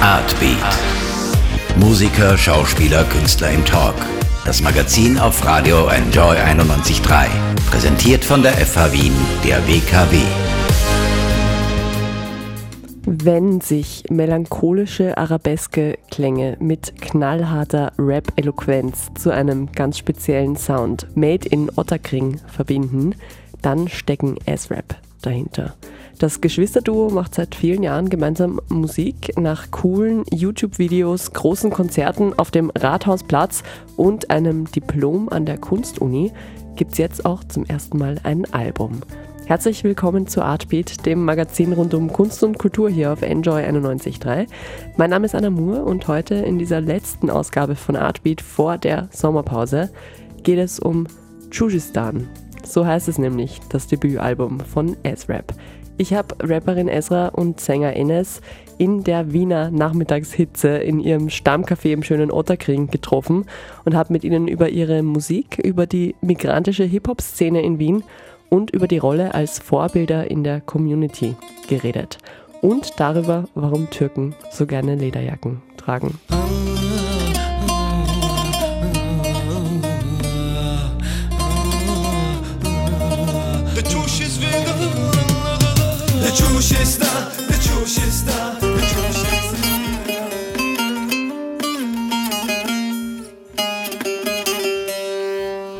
[0.00, 0.78] Artbeat.
[1.76, 3.96] Musiker, Schauspieler, Künstler im Talk.
[4.44, 7.26] Das Magazin auf Radio Enjoy 91.3.
[7.68, 9.12] Präsentiert von der FH Wien,
[9.44, 10.18] der WKW.
[13.06, 21.70] Wenn sich melancholische arabeske Klänge mit knallharter Rap-Eloquenz zu einem ganz speziellen Sound made in
[21.74, 23.16] Otterkring verbinden,
[23.62, 25.74] dann stecken S-Rap dahinter.
[26.18, 29.38] Das Geschwisterduo macht seit vielen Jahren gemeinsam Musik.
[29.38, 33.62] Nach coolen YouTube-Videos, großen Konzerten auf dem Rathausplatz
[33.96, 36.32] und einem Diplom an der Kunstuni
[36.74, 39.00] gibt es jetzt auch zum ersten Mal ein Album.
[39.46, 44.48] Herzlich willkommen zu Artbeat, dem Magazin rund um Kunst und Kultur hier auf Enjoy 91.3.
[44.96, 49.08] Mein Name ist Anna Moore und heute in dieser letzten Ausgabe von Artbeat vor der
[49.12, 49.88] Sommerpause
[50.42, 51.06] geht es um
[51.50, 52.28] Chujistan.
[52.64, 55.54] So heißt es nämlich, das Debütalbum von S-Rap.
[56.00, 58.40] Ich habe Rapperin Ezra und Sänger Enes
[58.78, 63.46] in der Wiener Nachmittagshitze in ihrem Stammcafé im schönen Otterkring getroffen
[63.84, 68.04] und habe mit ihnen über ihre Musik, über die migrantische Hip-Hop-Szene in Wien
[68.48, 71.34] und über die Rolle als Vorbilder in der Community
[71.68, 72.18] geredet.
[72.62, 76.16] Und darüber, warum Türken so gerne Lederjacken tragen.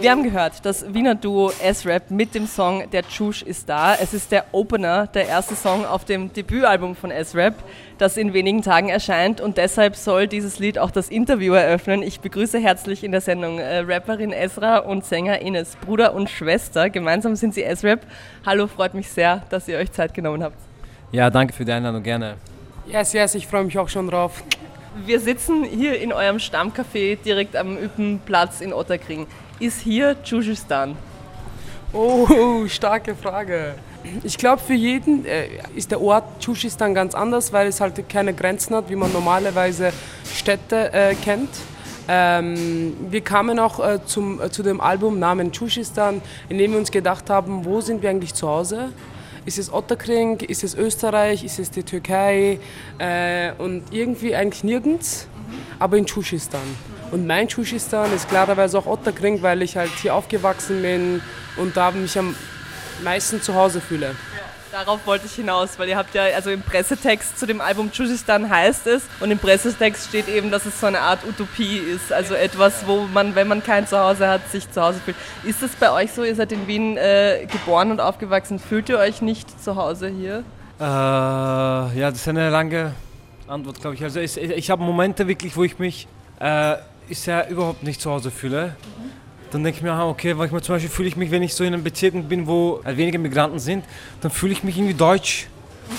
[0.01, 3.97] Wir haben gehört, das Wiener Duo S-Rap mit dem Song Der Tschusch ist da.
[3.97, 7.55] Es ist der Opener, der erste Song auf dem Debütalbum von S-Rap,
[7.99, 12.05] das in wenigen Tagen erscheint und deshalb soll dieses Lied auch das Interview eröffnen.
[12.05, 16.89] Ich begrüße herzlich in der Sendung äh, Rapperin Esra und Sänger Ines, Bruder und Schwester.
[16.89, 18.07] Gemeinsam sind sie S-Rap.
[18.47, 20.68] Hallo, freut mich sehr, dass ihr euch Zeit genommen habt.
[21.11, 22.37] Ja, danke für die Einladung, gerne.
[22.87, 24.43] Yes, yes, ich freue mich auch schon drauf.
[25.07, 29.27] Wir sitzen hier in eurem Stammcafé direkt am Üppenplatz in Otterkring.
[29.59, 30.97] Ist hier Tschujistan?
[31.95, 33.75] Oh, starke Frage.
[34.23, 38.35] Ich glaube, für jeden äh, ist der Ort Tschujistan ganz anders, weil es halt keine
[38.35, 39.93] Grenzen hat, wie man normalerweise
[40.35, 41.49] Städte äh, kennt.
[42.07, 46.79] Ähm, wir kamen auch äh, zum, äh, zu dem Album Namen Tschujistan, in dem wir
[46.79, 48.91] uns gedacht haben, wo sind wir eigentlich zu Hause?
[49.49, 50.41] Ist es Otterkring?
[50.41, 51.43] Ist es Österreich?
[51.43, 52.61] Ist es die Türkei?
[52.99, 55.27] Äh, und irgendwie eigentlich nirgends,
[55.79, 56.61] aber in Tschujistan.
[57.13, 61.23] Und mein Tschujistan ist klarerweise auch Otterkring, weil ich halt hier aufgewachsen bin
[61.57, 62.37] und da mich am
[63.03, 64.15] meisten zu Hause fühle.
[64.71, 68.51] Darauf wollte ich hinaus, weil ihr habt ja, also im Pressetext zu dem Album Tschujistan
[68.51, 72.35] heißt es und im Pressetext steht eben, dass es so eine Art Utopie ist, also
[72.35, 75.17] etwas, wo man, wenn man kein Zuhause hat, sich zu Hause fühlt.
[75.45, 76.23] Ist das bei euch so?
[76.23, 78.59] Ihr seid in Wien äh, geboren und aufgewachsen.
[78.59, 80.45] Fühlt ihr euch nicht zu Hause hier?
[80.79, 82.93] Äh, ja, das ist eine lange
[83.47, 84.05] Antwort, glaube ich.
[84.05, 86.07] Also ich, ich habe Momente wirklich, wo ich mich
[86.41, 86.77] äh,
[87.09, 88.77] ja überhaupt nicht zu Hause fühle.
[88.99, 89.28] Mhm.
[89.51, 91.73] Dann denke ich mir, okay, manchmal zum Beispiel fühle ich mich, wenn ich so in
[91.73, 93.85] einem Bezirk bin, wo halt wenige Migranten sind,
[94.21, 95.49] dann fühle ich mich irgendwie deutsch,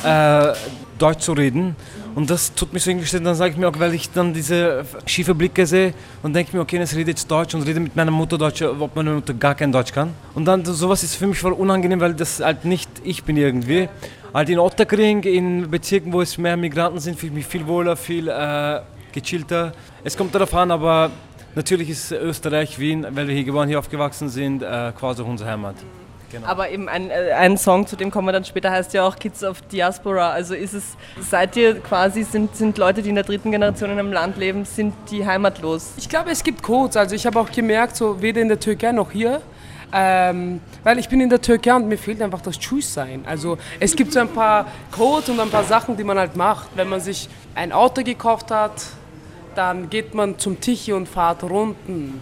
[0.03, 0.53] äh,
[0.97, 1.75] deutsch zu reden.
[2.15, 4.85] Und das tut mich so irgendwie, dann sage ich mir auch, weil ich dann diese
[5.05, 8.11] schiefe Blicke sehe und denke mir, okay, jetzt rede jetzt Deutsch und rede mit meiner
[8.11, 10.13] Mutter Deutsch, ob meine Mutter gar kein Deutsch kann.
[10.35, 13.89] Und dann sowas ist für mich voll unangenehm, weil das halt nicht ich bin irgendwie.
[14.33, 17.95] Halt in Otterkring, in Bezirken, wo es mehr Migranten sind, fühle ich mich viel wohler,
[17.95, 18.81] viel äh,
[19.11, 19.71] gechillter.
[20.03, 21.11] Es kommt darauf an, aber
[21.55, 25.75] natürlich ist Österreich, Wien, weil wir hier geboren, hier aufgewachsen sind, äh, quasi unsere Heimat.
[26.31, 26.47] Genau.
[26.47, 29.15] Aber eben ein, äh, ein Song, zu dem kommen wir dann später, heißt ja auch
[29.15, 30.29] Kids of Diaspora.
[30.29, 33.99] Also ist es, seid ihr quasi, sind, sind Leute, die in der dritten Generation in
[33.99, 35.93] einem Land leben, sind die heimatlos?
[35.97, 36.97] Ich glaube, es gibt Codes.
[36.97, 39.41] Also ich habe auch gemerkt, so weder in der Türkei noch hier,
[39.91, 43.23] ähm, weil ich bin in der Türkei und mir fehlt einfach das Tschüss-Sein.
[43.25, 46.69] Also es gibt so ein paar Codes und ein paar Sachen, die man halt macht.
[46.75, 48.73] Wenn man sich ein Auto gekauft hat,
[49.55, 52.21] dann geht man zum Tichy und fahrt Runden.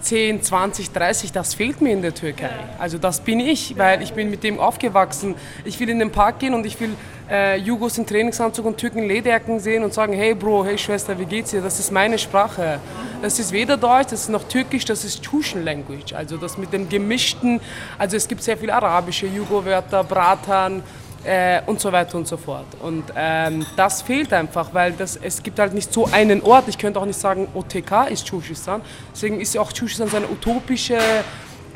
[0.00, 2.50] 10, 20, 30, das fehlt mir in der Türkei.
[2.78, 5.34] Also das bin ich, weil ich bin mit dem aufgewachsen.
[5.64, 6.94] Ich will in den Park gehen und ich will
[7.30, 11.18] äh, Jugos in Trainingsanzug und Türken in Lederjacken sehen und sagen, hey Bro, hey Schwester,
[11.18, 11.60] wie geht's dir?
[11.60, 12.80] Das ist meine Sprache.
[13.20, 16.12] Das ist weder Deutsch, das ist noch Türkisch, das ist Tushen Language.
[16.14, 17.60] Also das mit dem gemischten,
[17.98, 20.82] also es gibt sehr viele arabische Jugo-Wörter, Bratan,
[21.24, 22.66] äh, und so weiter und so fort.
[22.82, 26.68] Und ähm, das fehlt einfach, weil das, es gibt halt nicht so einen Ort.
[26.68, 28.80] Ich könnte auch nicht sagen, OTK ist Tschushistan.
[29.12, 30.98] Deswegen ist ja auch Tschushistan so eine utopische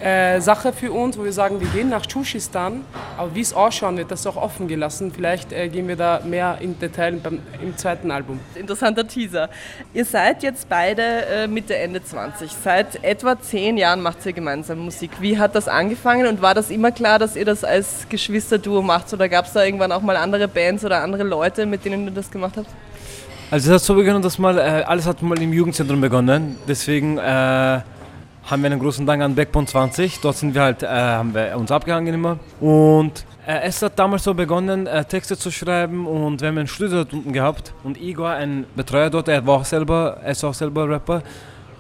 [0.03, 2.85] äh, Sache für uns, wo wir sagen, wir gehen nach Tschushistan,
[3.17, 5.13] aber wie es ausschauen wird, das ist auch offen gelassen.
[5.15, 8.41] Vielleicht äh, gehen wir da mehr in Detail beim, im zweiten Album.
[8.57, 9.49] Interessanter Teaser.
[9.95, 12.51] Ihr seid jetzt beide äh, Mitte, Ende 20.
[12.51, 15.13] Seit etwa zehn Jahren macht ihr gemeinsam Musik.
[15.21, 19.13] Wie hat das angefangen und war das immer klar, dass ihr das als Geschwisterduo macht
[19.13, 22.11] oder gab es da irgendwann auch mal andere Bands oder andere Leute, mit denen ihr
[22.11, 22.69] das gemacht habt?
[23.53, 26.57] Also es hat so begonnen, dass mal, äh, alles hat mal im Jugendzentrum begonnen.
[26.67, 27.81] Deswegen äh,
[28.45, 30.21] haben wir einen großen Dank an Backbone 20.
[30.21, 32.39] Dort sind wir halt, äh, haben wir uns abgehangen immer.
[32.61, 36.67] Und äh, es hat damals so begonnen, äh, Texte zu schreiben und wir haben ein
[36.67, 37.73] Studio dort unten gehabt.
[37.85, 41.23] Und Igor, ein Betreuer dort, er war auch selber, er ist auch selber Rapper,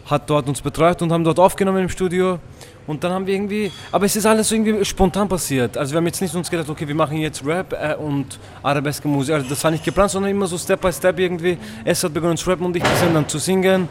[0.07, 2.39] hat dort uns betreut und haben dort aufgenommen im Studio.
[2.87, 5.77] Und dann haben wir irgendwie, aber es ist alles irgendwie spontan passiert.
[5.79, 9.07] Also wir haben jetzt nicht uns gedacht, okay, wir machen jetzt Rap äh, und arabeske
[9.07, 9.35] Musik.
[9.35, 11.59] Also das war nicht geplant, sondern immer so Step by Step irgendwie.
[11.85, 13.89] Es hat begonnen zu rappen und ich bisschen dann zu singen.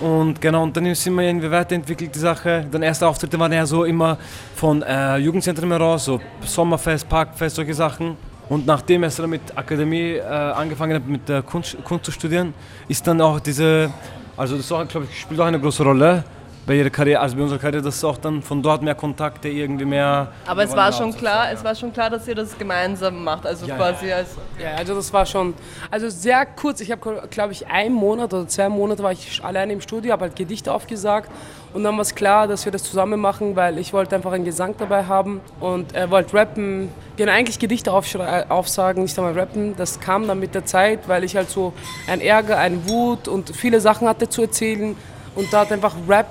[0.00, 2.64] Und genau, und dann sind wir irgendwie weiterentwickelt, die Sache.
[2.70, 4.16] Dann erste Auftritte waren ja so immer
[4.54, 8.16] von äh, Jugendzentren heraus, so Sommerfest, Parkfest, solche Sachen.
[8.48, 12.54] Und nachdem er mit Akademie äh, angefangen hat, mit äh, Kunst, Kunst zu studieren,
[12.88, 13.90] ist dann auch diese,
[14.36, 16.24] also das auch, ich, spielt auch eine große Rolle
[16.66, 19.84] bei ihrer Karriere, also bei unserer Karriere, dass auch dann von dort mehr Kontakte irgendwie
[19.84, 20.28] mehr.
[20.46, 21.52] Aber es war schon klar, ja.
[21.52, 24.16] es war schon klar, dass ihr das gemeinsam macht, also ja, quasi ja.
[24.16, 24.36] als.
[24.60, 25.54] Ja, also das war schon,
[25.90, 26.80] also sehr kurz.
[26.80, 30.22] Ich habe, glaube ich, einen Monat oder zwei Monate war ich alleine im Studio, habe
[30.22, 31.30] halt Gedichte aufgesagt
[31.72, 34.44] und dann war es klar, dass wir das zusammen machen, weil ich wollte einfach einen
[34.44, 36.88] Gesang dabei haben und er wollte rappen.
[37.16, 39.76] Genau, eigentlich Gedichte aufsagen, nicht einmal rappen.
[39.76, 41.72] Das kam dann mit der Zeit, weil ich halt so
[42.08, 44.96] ein Ärger, ein Wut und viele Sachen hatte zu erzählen
[45.36, 46.26] und da hat einfach Rap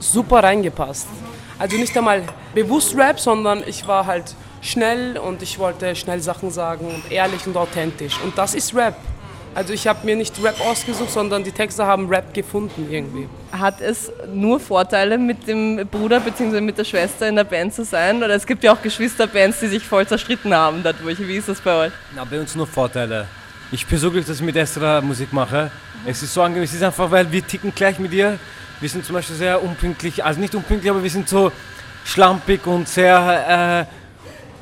[0.00, 1.06] super reingepasst.
[1.58, 2.22] Also nicht einmal
[2.54, 7.46] bewusst Rap, sondern ich war halt schnell und ich wollte schnell Sachen sagen und ehrlich
[7.46, 8.18] und authentisch.
[8.24, 8.96] Und das ist Rap.
[9.54, 13.28] Also ich habe mir nicht Rap ausgesucht, sondern die Texte haben Rap gefunden irgendwie.
[13.50, 16.60] Hat es nur Vorteile, mit dem Bruder bzw.
[16.60, 18.22] mit der Schwester in der Band zu sein?
[18.22, 21.18] Oder es gibt ja auch Geschwisterbands, die sich voll zerstritten haben dadurch.
[21.18, 21.92] Wie ist das bei euch?
[22.14, 23.26] Na, bei uns nur Vorteile.
[23.72, 25.70] Ich bin so dass ich mit Esther Musik mache.
[26.04, 28.36] Es ist so angenehm, es ist einfach, weil wir ticken gleich mit ihr.
[28.80, 31.52] Wir sind zum Beispiel sehr unpünktlich, also nicht unpünktlich, aber wir sind so
[32.04, 33.99] schlampig und sehr äh,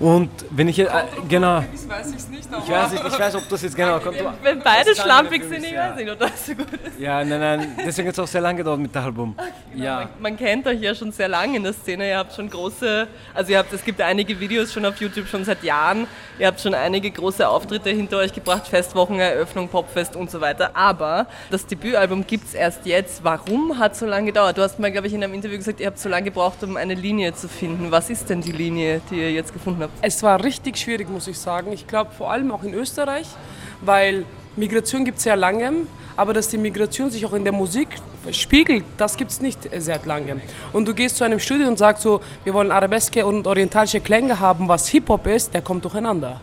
[0.01, 0.87] und wenn ich, äh,
[1.29, 1.65] genau.
[1.75, 2.63] Ich weiß es nicht, aber.
[2.63, 4.17] Ich weiß nicht, ich weiß, ob das jetzt genau kommt.
[4.43, 7.01] Wenn beide schlampig sind, ich weiß nicht, ob das so gut ist.
[7.01, 9.35] Ja, nein, nein, deswegen hat es auch sehr lange gedauert mit dem Album.
[9.73, 9.85] Genau.
[9.85, 9.97] Ja.
[9.97, 12.09] Man, man, kennt euch ja schon sehr lange in der Szene.
[12.09, 15.45] Ihr habt schon große, also ihr habt, es gibt einige Videos schon auf YouTube schon
[15.45, 16.07] seit Jahren.
[16.39, 20.77] Ihr habt schon einige große Auftritte hinter euch gebracht, Festwochen, Eröffnung, Popfest und so weiter.
[20.77, 23.25] Aber das Debütalbum gibt es erst jetzt.
[23.25, 24.59] Warum hat es so lange gedauert?
[24.59, 26.77] Du hast mal, glaube ich, in einem Interview gesagt, ihr habt so lange gebraucht, um
[26.77, 27.91] eine Linie zu finden.
[27.91, 29.88] Was ist denn die Linie, die ihr jetzt gefunden habt?
[30.01, 31.73] Es war richtig schwierig, muss ich sagen.
[31.73, 33.27] Ich glaube vor allem auch in Österreich,
[33.81, 34.25] weil
[34.57, 35.73] Migration gibt es sehr lange,
[36.17, 37.89] aber dass die Migration sich auch in der Musik
[38.33, 40.41] spiegelt, das gibt es nicht seit langem.
[40.73, 44.41] Und du gehst zu einem Studio und sagst so, wir wollen arabeske und orientalische Klänge
[44.41, 46.41] haben, was Hip-Hop ist, der kommt durcheinander.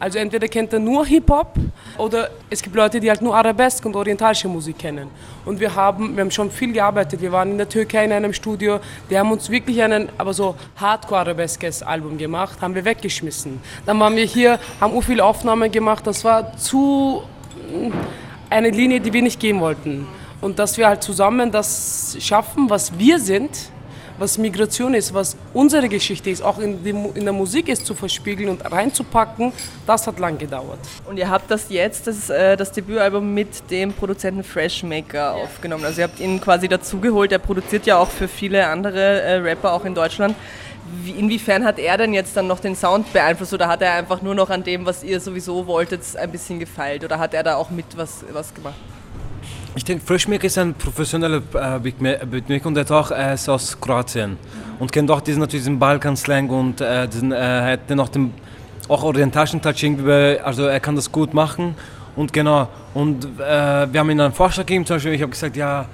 [0.00, 1.52] Also entweder kennt er nur Hip-Hop
[1.98, 5.10] oder es gibt Leute, die halt nur Arabesk und orientalische Musik kennen.
[5.44, 7.20] Und wir haben, wir haben schon viel gearbeitet.
[7.20, 8.80] Wir waren in der Türkei in einem Studio,
[9.10, 13.60] die haben uns wirklich einen, aber so Hardcore-Arabeskes Album gemacht, haben wir weggeschmissen.
[13.84, 17.22] Dann waren wir hier, haben so viele Aufnahmen gemacht, das war zu
[17.70, 17.92] mm,
[18.48, 20.06] eine Linie, die wir nicht gehen wollten.
[20.40, 23.70] Und dass wir halt zusammen das schaffen, was wir sind,
[24.20, 27.94] was Migration ist, was unsere Geschichte ist, auch in, die, in der Musik ist zu
[27.94, 29.50] verspiegeln und reinzupacken,
[29.86, 30.78] das hat lang gedauert.
[31.08, 35.86] Und ihr habt das jetzt, das, äh, das Debütalbum mit dem Produzenten Freshmaker aufgenommen.
[35.86, 39.72] Also ihr habt ihn quasi dazugeholt, er produziert ja auch für viele andere äh, Rapper
[39.72, 40.36] auch in Deutschland.
[41.02, 44.20] Wie, inwiefern hat er denn jetzt dann noch den Sound beeinflusst oder hat er einfach
[44.20, 47.56] nur noch an dem, was ihr sowieso wolltet, ein bisschen gefeilt oder hat er da
[47.56, 48.74] auch mit was, was gemacht?
[49.76, 53.80] Ich denke, Freshmaker ist ein professioneller äh, Beatmaker und er ist auch äh, ist aus
[53.80, 54.36] Kroatien.
[54.80, 58.34] Und kennt auch diesen, diesen Balkan-Slang und äh, diesen, äh, dann auch den
[58.88, 61.76] auch orientalischen Touch irgendwie, also er kann das gut machen.
[62.16, 65.56] Und genau, und äh, wir haben ihm einen Vorschlag gegeben, zum Beispiel, ich habe gesagt,
[65.56, 65.86] ja,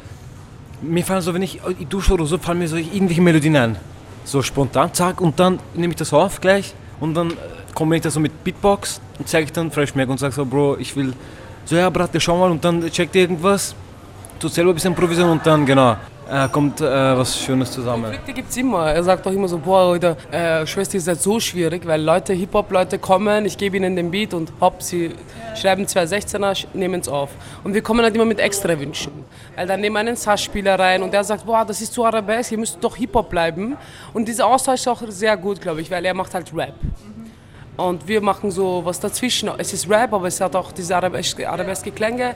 [0.81, 3.77] mir fallen so, wenn ich, ich dusche oder so, fallen mir so irgendwelche Melodien ein,
[4.25, 7.35] so spontan, zack, und dann nehme ich das auf gleich und dann äh,
[7.75, 10.79] komme ich da so mit Beatbox und zeige ich dann Freshmaker und sage so, Bro,
[10.79, 11.13] ich will
[11.67, 13.75] so, ja, Bratte, schau mal und dann checkt ihr irgendwas,
[14.39, 15.97] tut selber ein bisschen improvisieren und dann, genau,
[16.31, 18.05] äh, kommt äh, was Schönes zusammen.
[18.05, 18.93] Konflikte gibt es immer.
[18.93, 22.33] Er sagt doch immer so, boah, Leute, äh, Schwester ist halt so schwierig, weil Leute,
[22.35, 25.13] Hip-Hop-Leute kommen, ich gebe ihnen den Beat und hopp, sie
[25.55, 27.31] schreiben zwei 16er, nehmen es auf.
[27.65, 29.13] Und wir kommen halt immer mit extra Wünschen.
[29.57, 32.53] Weil dann nehmen wir einen Sass-Spieler rein und der sagt, boah, das ist zu arabesk,
[32.53, 33.77] ihr müsst doch Hip-Hop bleiben.
[34.13, 36.75] Und dieser Austausch ist auch sehr gut, glaube ich, weil er macht halt Rap.
[37.77, 39.51] Und wir machen so was dazwischen.
[39.59, 42.35] Es ist Rap, aber es hat auch diese arabeske, arabeske Klänge.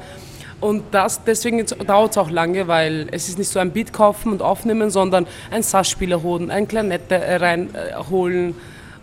[0.60, 4.32] Und das, deswegen dauert es auch lange, weil es ist nicht so ein Beat kaufen
[4.32, 8.54] und aufnehmen, sondern ein Sassspieler holen, ein Klarinette reinholen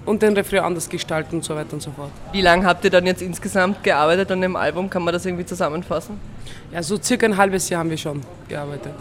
[0.05, 2.11] und den Refrain anders gestalten und so weiter und so fort.
[2.31, 4.89] Wie lange habt ihr dann jetzt insgesamt gearbeitet an dem Album?
[4.89, 6.19] Kann man das irgendwie zusammenfassen?
[6.71, 8.93] Ja, so circa ein halbes Jahr haben wir schon gearbeitet.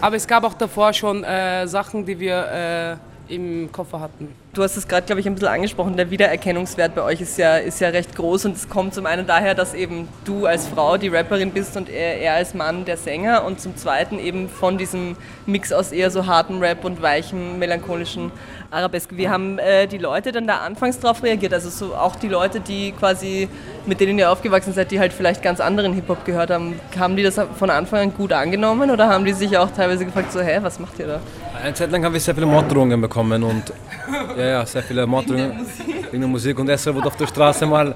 [0.00, 4.28] Aber es gab auch davor schon äh, Sachen, die wir äh, im Koffer hatten.
[4.52, 5.96] Du hast es gerade, glaube ich, ein bisschen angesprochen.
[5.96, 9.26] Der Wiedererkennungswert bei euch ist ja, ist ja recht groß und es kommt zum einen
[9.26, 12.96] daher, dass eben du als Frau die Rapperin bist und er, er als Mann der
[12.96, 17.58] Sänger und zum zweiten eben von diesem Mix aus eher so hartem Rap und weichem,
[17.58, 18.32] melancholischen
[18.70, 19.10] Arabesk.
[19.16, 21.52] Wie haben äh, die Leute dann da anfangs darauf reagiert?
[21.52, 23.48] Also so auch die Leute, die quasi,
[23.86, 27.22] mit denen ihr aufgewachsen seid, die halt vielleicht ganz anderen Hip-Hop gehört haben, haben die
[27.22, 30.58] das von Anfang an gut angenommen oder haben die sich auch teilweise gefragt, so, hä,
[30.62, 31.20] was macht ihr da?
[31.62, 33.72] Eine Zeit lang haben wir sehr viele Morddrohungen bekommen und
[34.36, 35.66] ja, ja, sehr viele Morddrohungen
[36.10, 37.94] wegen der Musik und Esra wurde auf der Straße mal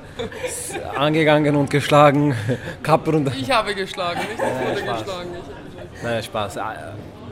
[0.96, 2.34] angegangen und geschlagen,
[2.82, 3.32] Kappe runter.
[3.38, 4.32] Ich habe geschlagen, nicht?
[4.32, 5.28] Ich wurde geschlagen.
[6.02, 6.58] Nein, Spaß.
[6.58, 6.74] Ah,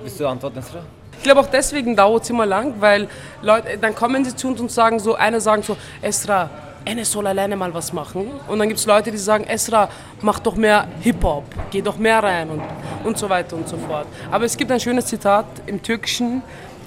[0.02, 0.80] Willst du antworten, Esra?
[1.18, 3.08] Ich glaube auch deswegen dauert es immer lang, weil
[3.42, 6.48] Leute, dann kommen sie zu uns und sagen so, einer sagen so, Esra,
[6.84, 8.30] Enes soll alleine mal was machen.
[8.46, 9.88] Und dann gibt es Leute, die sagen, Esra,
[10.22, 12.62] mach doch mehr Hip-Hop, geh doch mehr rein und,
[13.04, 14.06] und so weiter und so fort.
[14.30, 16.40] Aber es gibt ein schönes Zitat im Türkischen,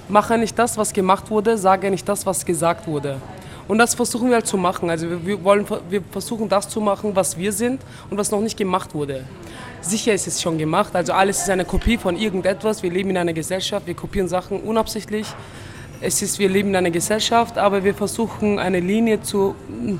[0.08, 3.18] mache nicht das, was gemacht wurde, sage nicht das, was gesagt wurde.
[3.68, 4.90] Und das versuchen wir halt zu machen.
[4.90, 8.58] Also wir, wollen, wir versuchen das zu machen, was wir sind und was noch nicht
[8.58, 9.26] gemacht wurde.
[9.82, 12.84] Sicher ist es schon gemacht, also alles ist eine Kopie von irgendetwas.
[12.84, 15.26] Wir leben in einer Gesellschaft, wir kopieren Sachen unabsichtlich.
[16.02, 19.96] Es ist, wir leben in einer Gesellschaft, aber wir versuchen eine Linie zu mm,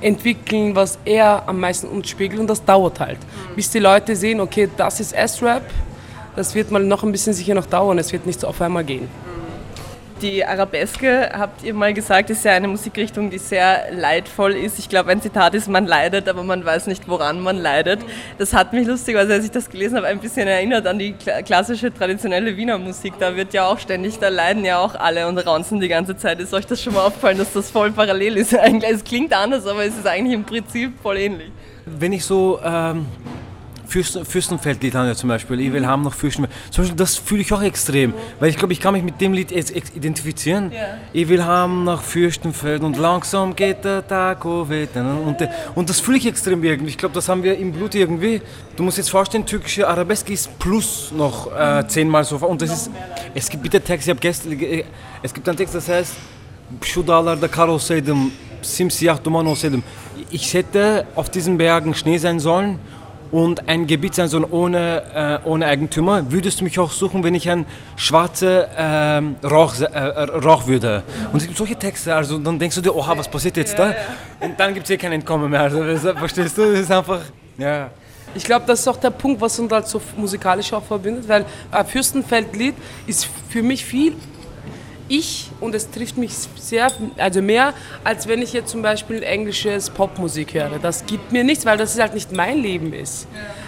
[0.00, 3.18] entwickeln, was eher am meisten uns spiegelt und das dauert halt.
[3.54, 5.62] Bis die Leute sehen, okay, das ist S-Rap,
[6.34, 8.84] das wird mal noch ein bisschen sicher noch dauern, es wird nicht so auf einmal
[8.84, 9.08] gehen.
[10.22, 14.78] Die Arabeske, habt ihr mal gesagt, ist ja eine Musikrichtung, die sehr leidvoll ist.
[14.78, 18.00] Ich glaube, ein Zitat ist, man leidet, aber man weiß nicht, woran man leidet.
[18.38, 21.42] Das hat mich lustigerweise, als ich das gelesen habe, ein bisschen erinnert an die kla-
[21.42, 23.12] klassische, traditionelle Wiener Musik.
[23.18, 26.40] Da wird ja auch ständig, da leiden ja auch alle und raunzen die ganze Zeit.
[26.40, 28.54] Ist euch das schon mal aufgefallen, dass das voll parallel ist?
[28.88, 31.50] Es klingt anders, aber es ist eigentlich im Prinzip voll ähnlich.
[31.84, 33.04] Wenn ich so ähm,
[33.86, 37.62] Fürsten, Fürstenfeldlied zum Beispiel, ich will haben noch Fürstenfeld, zum Beispiel das fühle ich auch
[37.62, 40.72] extrem, weil ich glaube, ich kann mich mit dem Lied identifizieren.
[40.72, 40.98] Ja.
[41.12, 44.96] Ich will haben nach Fürstenfeld und langsam geht der Tag weht.
[44.96, 45.36] und,
[45.74, 46.90] und das fühle ich extrem irgendwie.
[46.90, 48.42] Ich glaube, das haben wir im Blut irgendwie.
[48.76, 52.36] Du musst jetzt vorstellen, türkische Arabeske ist plus noch äh, zehnmal so.
[52.36, 52.90] Und das ist,
[53.34, 54.84] es gibt bitte Text, ich habe gestern, äh,
[55.22, 56.14] es gibt einen Text, das heißt,
[56.82, 59.82] şu dağlarda kar olsaydım, simsiyah duman olsaydım.
[60.32, 62.78] Ich hätte auf diesen Bergen Schnee sein sollen
[63.30, 66.30] und ein Gebiet sein soll ohne, äh, ohne Eigentümer.
[66.30, 67.66] Würdest du mich auch suchen, wenn ich ein
[67.96, 71.02] schwarzer ähm, Rauch, äh, Rauch würde?
[71.32, 73.94] Und es gibt solche Texte, also dann denkst du dir, oha, was passiert jetzt da?
[74.40, 75.62] Und dann gibt es hier kein Entkommen mehr.
[75.62, 76.72] Also, das, verstehst du?
[76.72, 77.20] Das ist einfach,
[77.58, 77.90] ja.
[78.34, 81.44] Ich glaube, das ist auch der Punkt, was uns halt so musikalisch auch verbindet, weil
[81.72, 82.74] äh, Fürstenfeldlied
[83.06, 84.14] ist für mich viel
[85.08, 89.90] ich und es trifft mich sehr, also mehr, als wenn ich jetzt zum Beispiel englisches
[89.90, 90.78] Popmusik höre.
[90.78, 93.26] Das gibt mir nichts, weil das halt nicht mein Leben ist.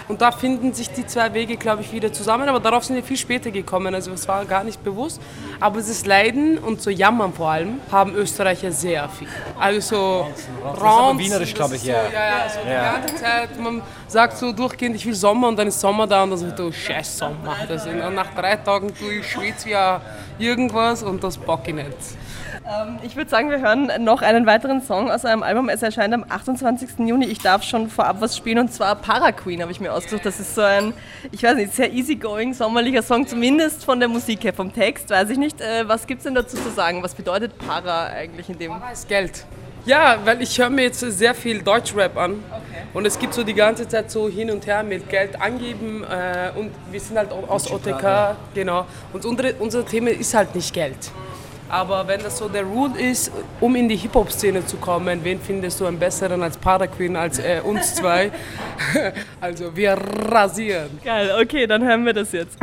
[0.09, 2.49] Und da finden sich die zwei Wege, glaube ich, wieder zusammen.
[2.49, 3.93] Aber darauf sind wir viel später gekommen.
[3.93, 5.21] Also es war gar nicht bewusst.
[5.59, 9.27] Aber dieses Leiden und so Jammern vor allem haben Österreicher sehr viel.
[9.59, 10.27] Also so
[10.65, 12.03] Ranzen, wienerisch, das glaub ist ich, so, ja.
[12.11, 13.59] ja, ja, so die ganze Zeit.
[13.59, 16.49] Man sagt so durchgehend, ich will Sommer und dann ist Sommer da und dann so,
[16.51, 17.55] du scheiß Sommer.
[17.67, 19.69] Das ist, nach drei Tagen tue ich schwitze
[20.37, 21.87] wie irgendwas und das bock ich nicht.
[22.67, 25.69] Ähm, Ich würde sagen, wir hören noch einen weiteren Song aus eurem Album.
[25.69, 26.99] Es erscheint am 28.
[26.99, 27.25] Juni.
[27.25, 30.25] Ich darf schon vorab was spielen und zwar Para Queen habe ich mir ausgesucht.
[30.25, 30.93] Das ist so ein,
[31.31, 34.53] ich weiß nicht, sehr easygoing, sommerlicher Song, zumindest von der Musik her.
[34.53, 35.61] Vom Text weiß ich nicht.
[35.61, 37.03] Äh, Was gibt es denn dazu zu sagen?
[37.03, 38.71] Was bedeutet Para eigentlich in dem?
[38.71, 39.45] Para ist Geld.
[39.85, 42.43] Ja, weil ich höre mir jetzt sehr viel Deutschrap an
[42.93, 46.57] und es gibt so die ganze Zeit so hin und her mit Geld angeben äh,
[46.57, 48.85] und wir sind halt aus OTK, genau.
[49.13, 51.11] Und unsere, unser Thema ist halt nicht Geld.
[51.69, 53.31] Aber wenn das so der Rule ist,
[53.61, 57.37] um in die Hip-Hop-Szene zu kommen, wen findest du einen besseren als Para Queen, als
[57.37, 58.31] äh, uns zwei?
[59.41, 60.99] also wir rasieren.
[61.03, 62.57] Geil, okay, dann hören wir das jetzt.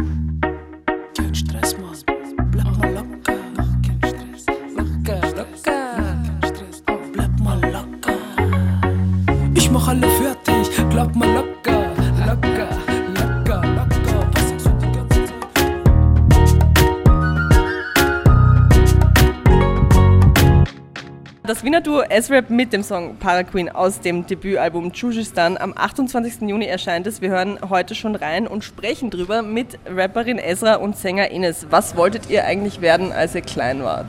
[21.96, 25.56] Duo S-Rap mit dem Song Para Queen aus dem Debütalbum Chujistan.
[25.56, 26.42] Am 28.
[26.42, 27.22] Juni erscheint es.
[27.22, 31.68] Wir hören heute schon rein und sprechen drüber mit Rapperin Ezra und Sänger Ines.
[31.70, 34.08] Was wolltet ihr eigentlich werden, als ihr klein wart?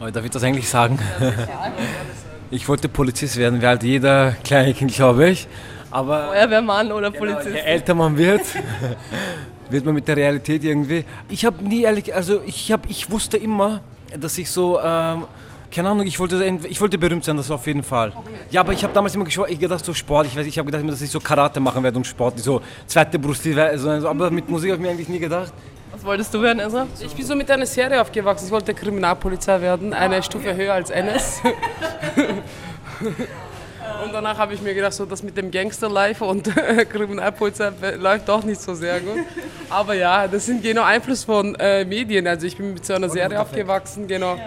[0.00, 0.98] Oh, darf ich das eigentlich sagen?
[2.50, 5.46] Ich wollte Polizist werden, wie halt jeder kleine Kind, glaube ich.
[5.92, 7.54] Aber Feuerwehrmann oder Polizist?
[7.54, 8.40] je älter man wird,
[9.70, 11.04] wird man mit der Realität irgendwie.
[11.28, 13.82] Ich habe nie ehrlich, also ich habe, ich wusste immer,
[14.18, 15.24] dass ich so, ähm,
[15.70, 18.12] keine Ahnung, ich wollte, ich wollte berühmt sein, das auf jeden Fall.
[18.50, 20.88] Ja, aber ich habe damals immer ich gedacht so Sport, ich weiß, ich habe gedacht,
[20.88, 24.70] dass ich so Karate machen werde und Sport, so zweite Brust, also, aber mit Musik
[24.70, 25.52] habe ich mir eigentlich nie gedacht.
[25.92, 26.86] Was wolltest du werden, Ezra?
[27.00, 28.46] Ich bin so mit einer Serie aufgewachsen.
[28.46, 31.40] Ich wollte Kriminalpolizei werden, eine Stufe höher als NS.
[34.04, 36.50] Und danach habe ich mir gedacht, so das mit dem Gangster-Life und
[36.90, 39.18] Kriminalpolizei läuft doch nicht so sehr gut.
[39.68, 42.26] Aber ja, das sind genau Einfluss von äh, Medien.
[42.26, 44.38] Also ich bin mit so einer Serie aufgewachsen, genau.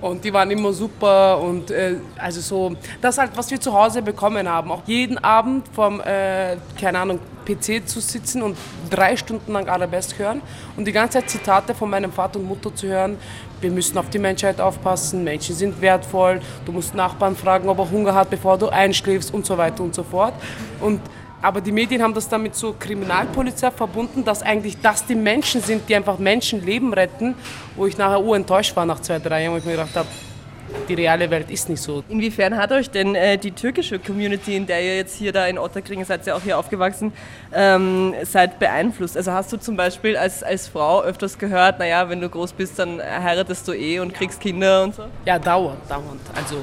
[0.00, 4.00] Und die waren immer super und äh, also so, das halt, was wir zu Hause
[4.00, 4.72] bekommen haben.
[4.72, 8.56] Auch jeden Abend vom, äh, keine Ahnung, PC zu sitzen und
[8.88, 10.40] drei Stunden lang Arabesk hören
[10.76, 13.18] und die ganze Zeit Zitate von meinem Vater und Mutter zu hören.
[13.60, 17.90] Wir müssen auf die Menschheit aufpassen, Menschen sind wertvoll, du musst Nachbarn fragen, ob er
[17.90, 20.32] Hunger hat, bevor du einschläfst und so weiter und so fort.
[20.80, 21.00] Und
[21.42, 25.62] aber die Medien haben das dann mit so Kriminalpolizei verbunden, dass eigentlich das die Menschen
[25.62, 27.34] sind, die einfach Menschenleben retten,
[27.76, 30.08] wo ich nachher enttäuscht war nach zwei, drei Jahren, wo ich mir gedacht habe,
[30.88, 32.02] die reale Welt ist nicht so.
[32.08, 35.58] Inwiefern hat euch denn äh, die türkische Community, in der ihr jetzt hier da in
[35.58, 37.12] Otterkring seid, ja auch hier aufgewachsen,
[37.54, 39.16] ähm, seid beeinflusst?
[39.16, 42.78] Also hast du zum Beispiel als, als Frau öfters gehört, naja, wenn du groß bist,
[42.78, 45.04] dann heiratest du eh und kriegst Kinder und so?
[45.24, 46.20] Ja, dauernd, dauernd.
[46.34, 46.56] Also,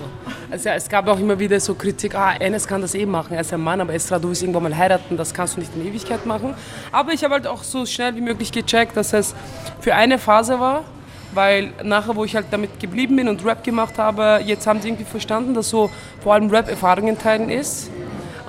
[0.50, 3.42] also es gab auch immer wieder so Kritik, ah, Enes kann das eh machen, er
[3.42, 5.86] ist ein Mann, aber Estra, du willst irgendwann mal heiraten, das kannst du nicht in
[5.88, 6.54] Ewigkeit machen.
[6.92, 9.36] Aber ich habe halt auch so schnell wie möglich gecheckt, dass es
[9.80, 10.84] für eine Phase war,
[11.38, 14.90] weil nachher, wo ich halt damit geblieben bin und Rap gemacht habe, jetzt haben sie
[14.90, 15.90] irgendwie verstanden, dass so
[16.22, 17.90] vor allem Rap Erfahrungen teilen ist.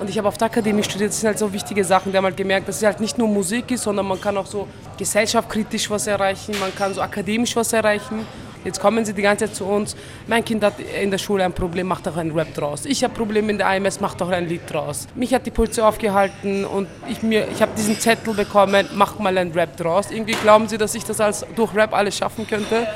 [0.01, 2.11] Und ich habe auf der Akademie studiert, das sind halt so wichtige Sachen.
[2.11, 4.45] Die haben halt gemerkt, dass es halt nicht nur Musik ist, sondern man kann auch
[4.45, 4.67] so
[4.97, 8.25] gesellschaftskritisch was erreichen, man kann so akademisch was erreichen.
[8.65, 9.95] Jetzt kommen sie die ganze Zeit zu uns.
[10.27, 12.85] Mein Kind hat in der Schule ein Problem, macht auch ein Rap draus.
[12.85, 15.07] Ich habe Probleme in der AMS, macht auch ein Lied draus.
[15.15, 19.51] Mich hat die Polizei aufgehalten und ich, ich habe diesen Zettel bekommen, mach mal ein
[19.51, 20.11] Rap draus.
[20.11, 22.87] Irgendwie glauben sie, dass ich das als, durch Rap alles schaffen könnte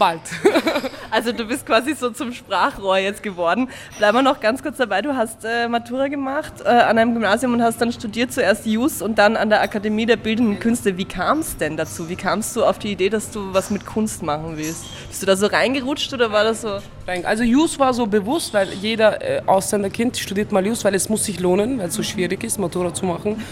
[0.00, 0.22] bald.
[1.10, 3.68] also du bist quasi so zum Sprachrohr jetzt geworden.
[3.98, 5.02] Bleiben wir noch ganz kurz dabei.
[5.02, 9.02] Du hast äh, Matura gemacht äh, an einem Gymnasium und hast dann studiert zuerst Jus
[9.02, 10.96] und dann an der Akademie der Bildenden Künste.
[10.96, 12.08] Wie kam es denn dazu?
[12.08, 14.86] Wie kamst du auf die Idee, dass du was mit Kunst machen willst?
[15.08, 16.78] Bist du da so reingerutscht oder war das so?
[17.24, 21.24] Also Jus war so bewusst, weil jeder äh, Ausländerkind studiert mal Jus, weil es muss
[21.24, 23.42] sich lohnen, weil es so schwierig ist, Matura zu machen.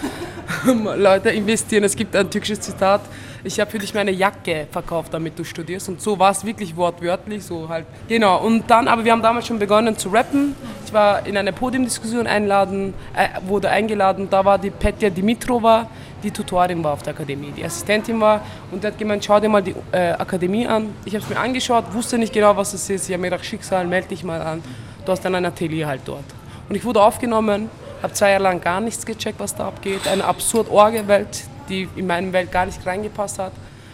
[0.96, 1.84] Leute investieren.
[1.84, 3.02] Es gibt ein türkisches Zitat
[3.44, 5.88] ich habe für dich meine Jacke verkauft, damit du studierst.
[5.88, 7.86] Und so war es wirklich wortwörtlich, so halt.
[8.08, 10.54] Genau, und dann, aber wir haben damals schon begonnen zu rappen.
[10.84, 15.88] Ich war in eine Podiumdiskussion einladen, äh, wurde eingeladen, da war die Petja Dimitrova,
[16.22, 19.48] die Tutorin war auf der Akademie, die Assistentin war und die hat gemeint, schau dir
[19.48, 20.94] mal die äh, Akademie an.
[21.04, 23.08] Ich habe es mir angeschaut, wusste nicht genau, was es ist.
[23.08, 24.62] Ich habe mir gedacht, Schicksal, melde dich mal an.
[25.04, 26.24] Du hast dann ein Atelier halt dort.
[26.68, 27.70] Und ich wurde aufgenommen,
[28.02, 30.06] habe zwei Jahre lang gar nichts gecheckt, was da abgeht.
[30.06, 33.52] Eine absurd Orgelwelt, die in meine Welt gar nicht reingepasst hat.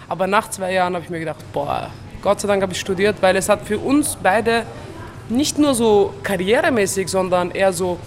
[0.09, 1.91] Aber nach zwei Jahren habe ich mir gedacht, boah,
[2.23, 4.65] Gott sei Dank habe ich studiert, weil es hat für uns beide
[5.29, 7.99] nicht nur so karrieremäßig, sondern eher so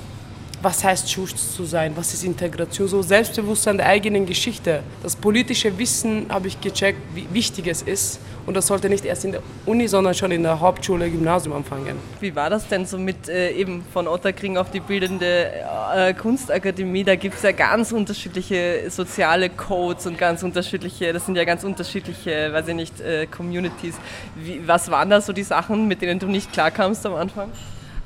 [0.62, 4.82] was heißt Schutz zu sein, was ist Integration, so Selbstbewusstsein der eigenen Geschichte.
[5.04, 9.26] Das politische Wissen habe ich gecheckt, wie wichtig es ist und das sollte nicht erst
[9.26, 11.98] in der Uni, sondern schon in der Hauptschule, Gymnasium anfangen.
[12.22, 15.52] Wie war das denn so mit äh, eben von Otterkring auf die bildende
[15.94, 17.04] äh, Kunstakademie?
[17.04, 21.64] Da gibt es ja ganz unterschiedliche soziale Codes und ganz unterschiedliche, das sind ja ganz
[21.66, 23.96] unterschiedliche, weiß ich nicht, äh, Communities.
[24.36, 27.52] Wie, was waren da so die Sachen, mit denen du nicht klarkamst am Anfang?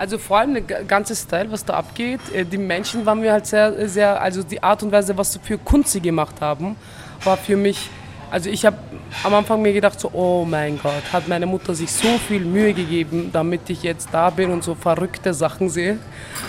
[0.01, 2.21] Also vor allem der ganze Style, was da abgeht.
[2.33, 5.59] Äh, die Menschen waren mir halt sehr, sehr, also die Art und Weise, was für
[5.59, 6.75] Kunst sie gemacht haben,
[7.23, 7.87] war für mich,
[8.31, 8.77] also ich habe
[9.23, 12.73] am Anfang mir gedacht so, oh mein Gott, hat meine Mutter sich so viel Mühe
[12.73, 15.99] gegeben, damit ich jetzt da bin und so verrückte Sachen sehe.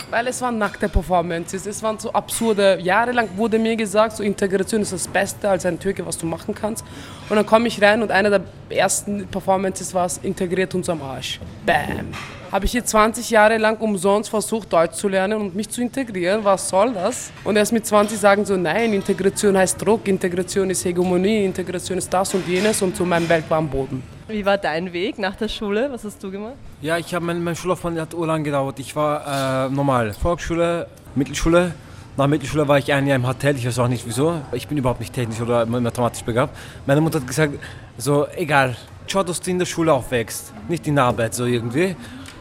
[0.08, 4.80] Weil es waren nackte Performances, es waren so absurde, jahrelang wurde mir gesagt, so Integration
[4.80, 6.86] ist das Beste als ein Türke, was du machen kannst.
[7.32, 11.40] Und dann komme ich rein und eine der ersten Performances war, integriert uns am Arsch.
[11.64, 12.08] Bam
[12.50, 16.44] habe ich hier 20 Jahre lang umsonst versucht, Deutsch zu lernen und mich zu integrieren.
[16.44, 17.32] Was soll das?
[17.42, 22.12] Und erst mit 20 sagen so, nein, Integration heißt Druck, Integration ist Hegemonie, Integration ist
[22.12, 24.02] das und jenes und so mein Welt war am Boden.
[24.28, 25.88] Wie war dein Weg nach der Schule?
[25.90, 26.56] Was hast du gemacht?
[26.82, 28.78] Ja, ich habe meine, meine Schullaufbahn hat urlang gedauert.
[28.78, 31.72] Ich war äh, normal, Volksschule, Mittelschule.
[32.14, 34.38] Nach Mittelschule war ich ein Jahr im Hotel, ich weiß auch nicht wieso.
[34.52, 36.54] Ich bin überhaupt nicht technisch oder mathematisch begabt.
[36.84, 37.54] Meine Mutter hat gesagt,
[37.96, 41.96] so egal, schau, dass du in der Schule aufwächst, nicht in der Arbeit so irgendwie.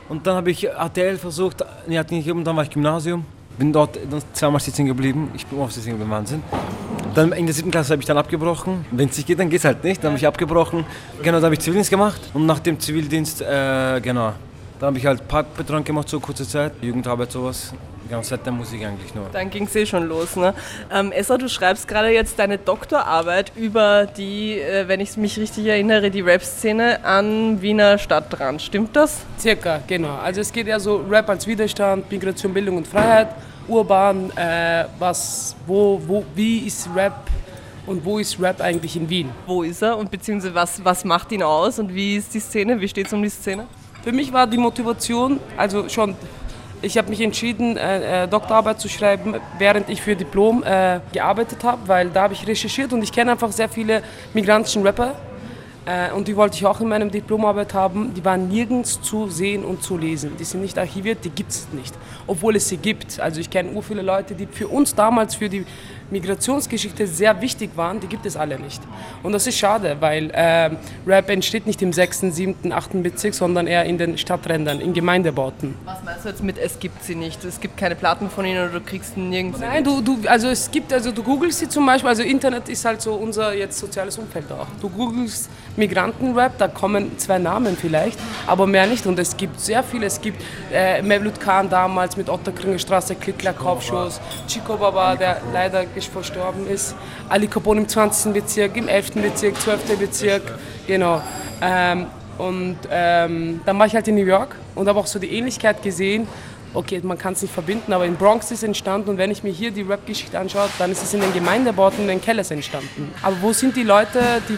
[0.09, 3.23] Und dann habe ich ATL versucht, nee, hat nicht gegeben, dann war ich Gymnasium,
[3.57, 3.97] bin dort
[4.33, 6.43] zweimal sitzen geblieben, ich bin oft sitzen geblieben, Wahnsinn.
[7.15, 8.85] Dann in der siebten Klasse habe ich dann abgebrochen.
[8.91, 10.03] Wenn es nicht geht, dann geht es halt nicht.
[10.03, 10.85] Dann habe ich abgebrochen.
[11.21, 12.21] Genau, dann habe ich Zivildienst gemacht.
[12.33, 14.33] Und nach dem Zivildienst, äh, genau,
[14.81, 17.71] dann habe ich halt Parkbetreuung gemacht, so kurze Zeit, Jugendarbeit, sowas.
[18.09, 19.27] Genau, seit der Musik eigentlich nur.
[19.31, 20.35] Dann ging es eh schon los.
[20.35, 20.55] Ne?
[20.91, 25.67] Ähm, Esra, du schreibst gerade jetzt deine Doktorarbeit über die, äh, wenn ich mich richtig
[25.67, 28.59] erinnere, die Rap-Szene an Wiener Stadtrand.
[28.59, 29.19] Stimmt das?
[29.37, 30.15] Circa, genau.
[30.15, 33.35] Also es geht ja so Rap als Widerstand, Migration, Bildung und Freiheit,
[33.67, 37.29] urban, äh, was, wo, wo, wie ist Rap
[37.85, 39.29] und wo ist Rap eigentlich in Wien.
[39.45, 42.81] Wo ist er und beziehungsweise was, was macht ihn aus und wie ist die Szene,
[42.81, 43.67] wie steht es um die Szene?
[44.03, 46.15] Für mich war die Motivation, also schon,
[46.81, 51.63] ich habe mich entschieden, äh, äh, Doktorarbeit zu schreiben, während ich für Diplom äh, gearbeitet
[51.63, 54.01] habe, weil da habe ich recherchiert und ich kenne einfach sehr viele
[54.33, 55.13] migrantischen Rapper
[55.85, 58.11] äh, und die wollte ich auch in meinem Diplomarbeit haben.
[58.15, 60.31] Die waren nirgends zu sehen und zu lesen.
[60.39, 61.93] Die sind nicht archiviert, die gibt es nicht.
[62.25, 63.19] Obwohl es sie gibt.
[63.19, 65.63] Also ich kenne ur viele Leute, die für uns damals, für die
[66.11, 68.81] Migrationsgeschichte sehr wichtig waren, die gibt es alle nicht.
[69.23, 70.69] Und das ist schade, weil äh,
[71.07, 73.01] Rap entsteht nicht im 6., 7., 8.
[73.03, 75.75] Bezirk, sondern eher in den Stadträndern, in Gemeindebauten.
[75.85, 77.43] Was meinst du jetzt mit es gibt sie nicht?
[77.43, 79.59] Es gibt keine Platten von ihnen oder du kriegst nirgends.
[79.59, 82.85] Nein, du, du, also es gibt, also du googelst sie zum Beispiel, also Internet ist
[82.85, 84.67] halt so unser jetzt soziales Umfeld auch.
[84.81, 89.05] Du googelst Migrantenrap, da kommen zwei Namen vielleicht, aber mehr nicht.
[89.05, 90.05] Und es gibt sehr viele.
[90.05, 95.85] Es gibt äh, Mevlut Khan damals mit Otterkringer Straße, Klickler, Kopfschuss, Chico Baba, der leider
[96.09, 96.95] verstorben ist,
[97.29, 98.33] Ali Capone im 20.
[98.33, 99.13] Bezirk, im 11.
[99.13, 99.97] Bezirk, 12.
[99.99, 100.43] Bezirk,
[100.87, 101.21] genau.
[101.61, 105.31] Ähm, und ähm, dann war ich halt in New York und habe auch so die
[105.31, 106.27] Ähnlichkeit gesehen.
[106.73, 109.43] Okay, man kann es nicht verbinden, aber in Bronx ist es entstanden und wenn ich
[109.43, 113.13] mir hier die Rap-Geschichte anschaue, dann ist es in den Gemeindebauten in den Kellers entstanden.
[113.21, 114.57] Aber wo sind die Leute, die,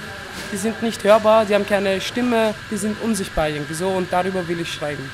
[0.51, 4.47] die sind nicht hörbar, die haben keine Stimme, die sind unsichtbar irgendwie so und darüber
[4.47, 5.09] will ich schreiben.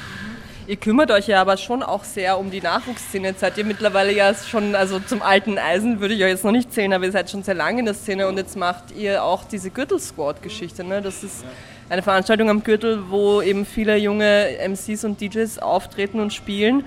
[0.70, 3.30] Ihr kümmert euch ja aber schon auch sehr um die Nachwuchsszene.
[3.30, 6.52] Jetzt seid ihr mittlerweile ja schon, also zum alten Eisen würde ich euch jetzt noch
[6.52, 9.24] nicht zählen, aber ihr seid schon sehr lange in der Szene und jetzt macht ihr
[9.24, 10.84] auch diese Gürtel-Squad-Geschichte.
[10.84, 11.02] Ne?
[11.02, 11.44] Das ist
[11.90, 16.84] eine Veranstaltung am Gürtel, wo eben viele junge MCs und DJs auftreten und spielen.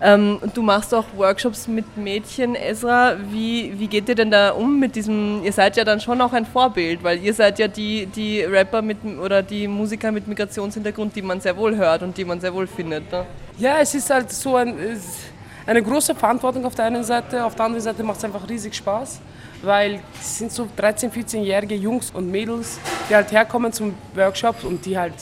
[0.00, 3.16] Ähm, du machst auch Workshops mit Mädchen, Ezra.
[3.30, 5.42] Wie, wie geht ihr denn da um mit diesem?
[5.44, 8.82] Ihr seid ja dann schon auch ein Vorbild, weil ihr seid ja die, die Rapper
[8.82, 12.52] mit oder die Musiker mit Migrationshintergrund, die man sehr wohl hört und die man sehr
[12.52, 13.10] wohl findet.
[13.12, 13.24] Ne?
[13.58, 14.74] Ja, es ist halt so ein,
[15.66, 18.74] eine große Verantwortung auf der einen Seite, auf der anderen Seite macht es einfach riesig
[18.74, 19.20] Spaß,
[19.62, 22.78] weil es sind so 13-, 14-jährige Jungs und Mädels,
[23.08, 25.14] die halt herkommen zum Workshop und die halt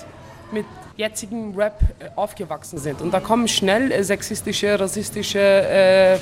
[0.51, 0.67] mit
[1.03, 3.01] jetzigen Rap äh, aufgewachsen sind.
[3.03, 6.19] Und da kommen schnell äh, sexistische, rassistische äh,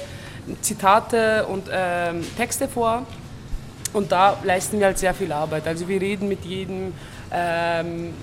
[0.62, 3.06] Zitate und äh, Texte vor.
[3.92, 5.66] Und da leisten wir halt sehr viel Arbeit.
[5.66, 6.92] Also wir reden mit jedem
[7.32, 8.14] ähm,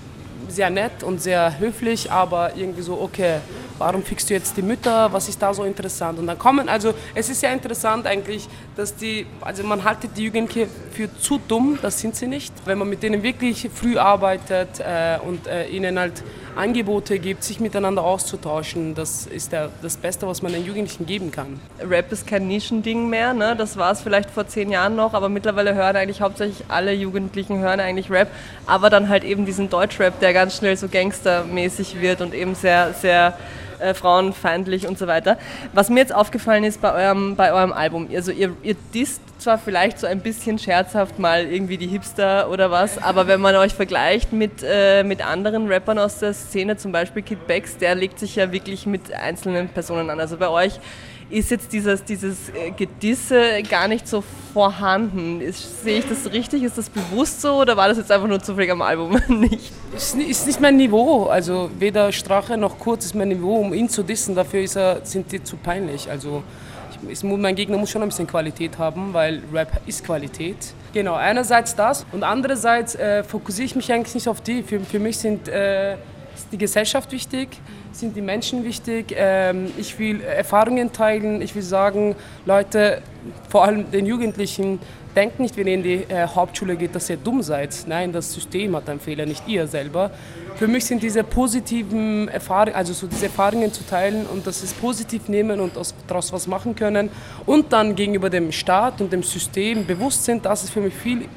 [0.48, 3.38] sehr nett und sehr höflich, aber irgendwie so, okay,
[3.78, 6.18] warum fixst du jetzt die Mütter, was ist da so interessant?
[6.18, 10.24] Und dann kommen, also es ist ja interessant eigentlich, dass die, also man haltet die
[10.24, 12.52] Jugendlichen für zu dumm, das sind sie nicht.
[12.64, 16.22] Wenn man mit denen wirklich früh arbeitet äh, und äh, ihnen halt
[16.58, 21.30] Angebote gibt, sich miteinander auszutauschen, das ist der, das Beste, was man den Jugendlichen geben
[21.30, 21.60] kann.
[21.80, 23.54] Rap ist kein Nischending mehr, ne?
[23.56, 27.58] das war es vielleicht vor zehn Jahren noch, aber mittlerweile hören eigentlich hauptsächlich alle Jugendlichen
[27.58, 28.28] hören eigentlich Rap,
[28.66, 32.92] aber dann halt eben diesen Deutschrap, der ganz schnell so gangstermäßig wird und eben sehr,
[32.92, 33.38] sehr
[33.80, 35.38] äh, frauenfeindlich und so weiter.
[35.72, 39.58] Was mir jetzt aufgefallen ist bei eurem, bei eurem Album, also ihr, ihr disst zwar
[39.58, 43.74] vielleicht so ein bisschen scherzhaft mal irgendwie die Hipster oder was, aber wenn man euch
[43.74, 48.18] vergleicht mit, äh, mit anderen Rappern aus der Szene, zum Beispiel Kid Bex, der legt
[48.18, 50.20] sich ja wirklich mit einzelnen Personen an.
[50.20, 50.80] Also bei euch
[51.30, 55.40] ist jetzt dieses, dieses äh, Gedisse gar nicht so vorhanden.
[55.52, 56.62] Sehe ich das richtig?
[56.62, 59.72] Ist das bewusst so oder war das jetzt einfach nur zufällig am Album nicht?
[59.94, 61.24] Ist, ist nicht mein Niveau.
[61.26, 64.34] Also weder Strache noch Kurz ist mein Niveau, um ihn zu dissen.
[64.34, 66.10] Dafür er, sind die zu peinlich.
[66.10, 66.42] Also
[67.08, 70.56] ich, mein Gegner muss schon ein bisschen Qualität haben, weil Rap ist Qualität.
[70.94, 74.62] Genau, einerseits das und andererseits äh, fokussiere ich mich eigentlich nicht auf die.
[74.62, 77.48] Für, für mich sind, äh, ist die Gesellschaft wichtig
[77.98, 79.14] sind die Menschen wichtig.
[79.16, 81.42] Ähm, ich will Erfahrungen teilen.
[81.42, 82.14] Ich will sagen,
[82.46, 83.02] Leute,
[83.48, 84.78] vor allem den Jugendlichen,
[85.16, 87.74] denkt nicht, wenn ihr in die äh, Hauptschule geht, dass ihr dumm seid.
[87.86, 90.12] Nein, das System hat einen Fehler, nicht ihr selber.
[90.54, 94.80] Für mich sind diese positiven Erfahrungen, also so diese Erfahrungen zu teilen und das ist
[94.80, 95.72] positiv nehmen und
[96.06, 97.10] daraus was machen können
[97.46, 101.28] und dann gegenüber dem Staat und dem System bewusst sind, das ist für mich viel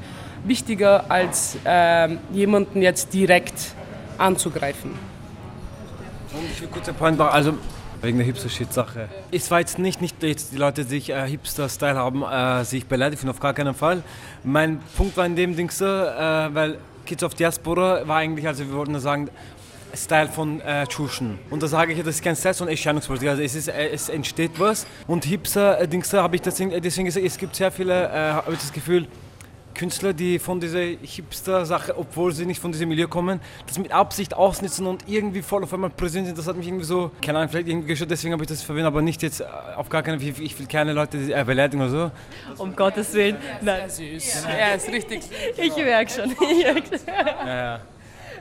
[0.44, 3.74] wichtiger als äh, jemanden jetzt direkt
[4.18, 5.11] anzugreifen.
[6.52, 7.54] Ich will kurz ein Point machen, also
[8.00, 9.08] wegen der Hipster-Shit-Sache.
[9.30, 12.86] Es war jetzt nicht, nicht jetzt die Leute, die sich äh, Hipster-Style haben, äh, sich
[12.86, 14.02] beleidigt, auf gar keinen Fall.
[14.42, 18.66] Mein Punkt war in dem Ding so, äh, weil Kids of Diaspora war eigentlich, also
[18.66, 19.28] wir wollten sagen,
[19.94, 21.38] Style von äh, Tschuschen.
[21.50, 23.28] Und da sage ich, das ist kein Style, sondern Erscheinungspolitik.
[23.28, 24.86] Also es, ist, äh, es entsteht was.
[25.06, 28.72] Und Hipster-Dings, habe ich deswegen, deswegen gesagt, es gibt sehr viele, äh, habe ich das
[28.72, 29.06] Gefühl,
[29.74, 34.34] Künstler, die von dieser Hipster-Sache, obwohl sie nicht von diesem Milieu kommen, das mit Absicht
[34.34, 36.38] ausnutzen und irgendwie voll auf einmal präsent sind.
[36.38, 38.88] Das hat mich irgendwie so, keine Ahnung, vielleicht irgendwie gestört, deswegen habe ich das verwendet,
[38.88, 39.44] aber nicht jetzt äh,
[39.76, 40.32] auf gar keinen Fall.
[40.42, 42.10] Ich will keine Leute äh, beleidigen oder so.
[42.62, 43.36] Um Gottes Willen.
[43.60, 43.88] Nein.
[43.88, 44.46] Süß.
[44.58, 45.22] Ja, ist richtig.
[45.56, 46.34] Ich merke schon.
[46.60, 47.80] ja, ja.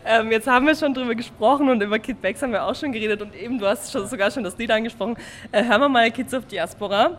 [0.03, 2.91] Ähm, jetzt haben wir schon drüber gesprochen und über Kid Becks haben wir auch schon
[2.91, 5.15] geredet und eben, du hast schon, sogar schon das Lied angesprochen.
[5.51, 7.17] Äh, hören wir mal Kids of Diaspora.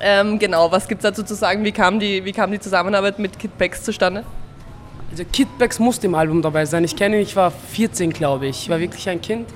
[0.00, 1.64] Ähm, genau, was gibt es dazu zu sagen?
[1.64, 3.50] Wie kam, die, wie kam die Zusammenarbeit mit Kid
[3.82, 4.24] zustande?
[5.10, 5.48] Also Kid
[5.78, 6.84] musste im Album dabei sein.
[6.84, 8.62] Ich kenne ihn, ich war 14, glaube ich.
[8.62, 9.48] Ich war wirklich ein Kind.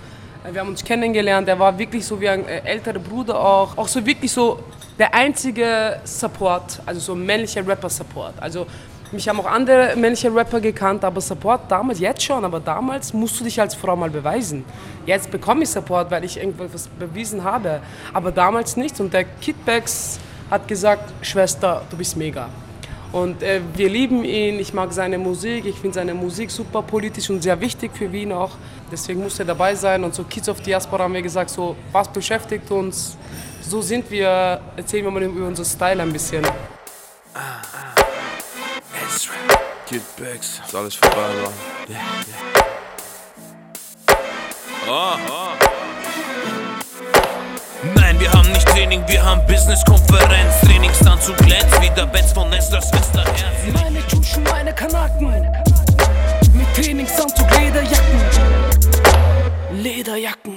[0.51, 1.49] Wir haben uns kennengelernt.
[1.49, 3.79] Er war wirklich so wie ein äh, älterer Bruder auch.
[3.79, 4.59] Auch so wirklich so
[4.99, 8.35] der einzige Support, also so männlicher Rapper-Support.
[8.41, 8.67] Also
[9.15, 13.41] mich haben auch andere männliche Rapper gekannt, aber Support damals, jetzt schon, aber damals musst
[13.41, 14.65] du dich als Frau mal beweisen.
[15.07, 17.81] Jetzt bekomme ich Support, weil ich irgendwas bewiesen habe,
[18.13, 19.01] aber damals nicht.
[19.01, 20.19] Und der Kidbacks
[20.51, 22.49] hat gesagt, Schwester, du bist mega.
[23.13, 27.31] Und äh, wir lieben ihn, ich mag seine Musik, ich finde seine Musik super politisch
[27.31, 28.51] und sehr wichtig für Wien auch.
[28.91, 30.03] Deswegen muss er dabei sein.
[30.03, 33.17] Und so Kids of Diaspora haben wir gesagt, so was beschäftigt uns,
[33.63, 36.45] so sind wir, erzählen wir mal über unseren Style ein bisschen.
[37.35, 37.94] Ah, ah.
[39.87, 41.53] Kid Bags, ist alles vorbei, Mann.
[41.89, 42.65] Yeah, yeah.
[44.89, 45.51] Oh, oh.
[47.95, 50.61] Nein, wir haben nicht Training, wir haben Business-Konferenz.
[50.63, 53.39] Trainingsanzug glänzt wie der Benz von Nestlers Westerherz.
[53.73, 55.47] Meine Tuschen, meine Kanaken.
[56.53, 58.21] Mit Trainingsanzug, Lederjacken.
[59.73, 60.55] Lederjacken.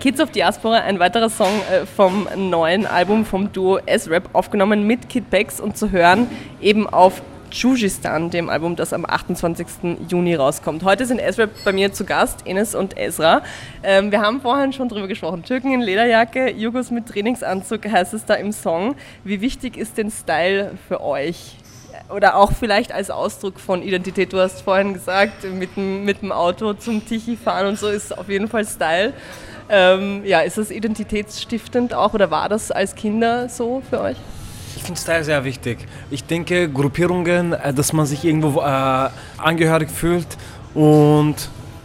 [0.00, 5.08] Kids of Diaspora, ein weiterer Song äh, vom neuen Album vom Duo S-Rap, aufgenommen mit
[5.08, 6.28] Kid Bex und zu hören
[6.60, 7.22] eben auf
[7.52, 9.66] Jujistan, dem Album, das am 28.
[10.08, 10.82] Juni rauskommt.
[10.84, 13.42] Heute sind Ezra bei mir zu Gast, Ines und Ezra.
[13.82, 15.42] Ähm, wir haben vorhin schon drüber gesprochen.
[15.42, 18.94] Türken in Lederjacke, Jugos mit Trainingsanzug heißt es da im Song.
[19.24, 21.56] Wie wichtig ist denn Style für euch?
[22.08, 24.32] Oder auch vielleicht als Ausdruck von Identität.
[24.32, 28.16] Du hast vorhin gesagt, mit dem, mit dem Auto zum Tichy fahren und so ist
[28.16, 29.12] auf jeden Fall Style.
[29.68, 34.16] Ähm, ja, ist das identitätsstiftend auch oder war das als Kinder so für euch?
[34.76, 35.78] Ich finde Style sehr wichtig.
[36.10, 39.08] Ich denke, Gruppierungen, äh, dass man sich irgendwo äh,
[39.38, 40.26] angehörig fühlt
[40.74, 41.36] und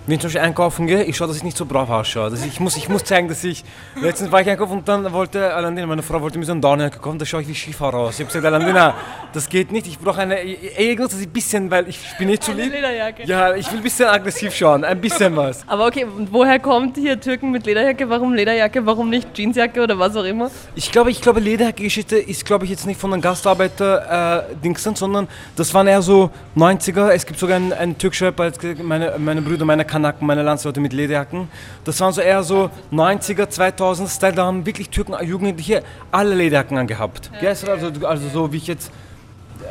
[0.08, 2.30] wenn ich zum Beispiel einkaufen gehe, ich schaue, dass ich nicht so brav ausschaue.
[2.30, 3.65] Dass ich, muss, ich muss zeigen, dass ich.
[4.02, 7.00] Letztens war ich einkaufen und dann wollte Alandina, meine Frau wollte mir so einen Downjacke
[7.00, 8.13] kaufen, da schaue ich wie Skifahrer aus.
[8.13, 8.93] Ich habe gesagt, Alandina,
[9.34, 10.41] das geht nicht, ich brauche eine.
[10.41, 12.72] Irgendwas, dass ich ein bisschen, weil ich bin nicht zu lieb.
[12.72, 13.26] Lederjacke.
[13.26, 15.67] Ja, ich will ein bisschen aggressiv schauen, ein bisschen was.
[15.67, 18.10] Aber okay, und woher kommt hier Türken mit Lederjacke?
[18.10, 18.86] Warum Lederjacke?
[18.86, 20.50] Warum nicht Jeansjacke oder was auch immer?
[20.76, 25.28] Ich glaube, ich glaube, Lederjacke-Geschichte ist, glaube ich, jetzt nicht von den Gastarbeiter-Dingsen, äh, sondern
[25.58, 27.10] das waren eher so 90er.
[27.10, 28.52] Es gibt sogar einen, einen türkischen Rapper,
[28.84, 31.48] meine, meine Brüder, meine Kanaken, meine Landsleute mit Lederjacken.
[31.84, 34.34] Das waren so eher so 90er, 2000er Style.
[34.34, 35.82] Da haben wirklich Türken, Jugendliche
[36.12, 37.32] alle Lederjacken angehabt.
[37.42, 37.50] Ja.
[37.50, 37.68] Also,
[38.06, 38.92] also so wie ich jetzt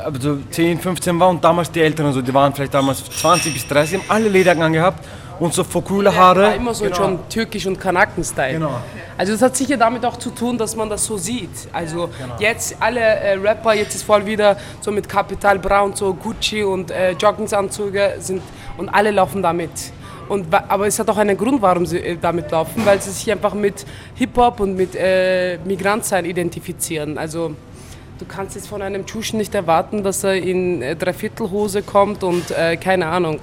[0.04, 3.68] also 10, 15 war und damals die Älteren, also die waren vielleicht damals 20 bis
[3.68, 5.04] 30, haben alle Lederjacken angehabt
[5.38, 6.42] und so coole Haare.
[6.42, 6.96] Ja, war immer so genau.
[6.96, 8.54] schon türkisch und Kanaken-Style.
[8.54, 8.80] Genau.
[9.16, 11.50] Also das hat sicher damit auch zu tun, dass man das so sieht.
[11.72, 12.34] Also genau.
[12.38, 16.64] jetzt alle äh, Rapper, jetzt ist voll wieder so mit Capital Bra und so Gucci
[16.64, 18.42] und äh, Joggingsanzüge sind
[18.76, 19.70] und alle laufen damit.
[20.28, 23.30] Und, aber es hat auch einen Grund, warum sie äh, damit laufen, weil sie sich
[23.30, 23.84] einfach mit
[24.14, 27.18] Hip-Hop und mit äh, Migrantsein identifizieren.
[27.18, 27.54] Also
[28.18, 32.50] du kannst jetzt von einem Tschuschen nicht erwarten, dass er in äh, Dreiviertelhose kommt und
[32.50, 33.40] äh, keine Ahnung,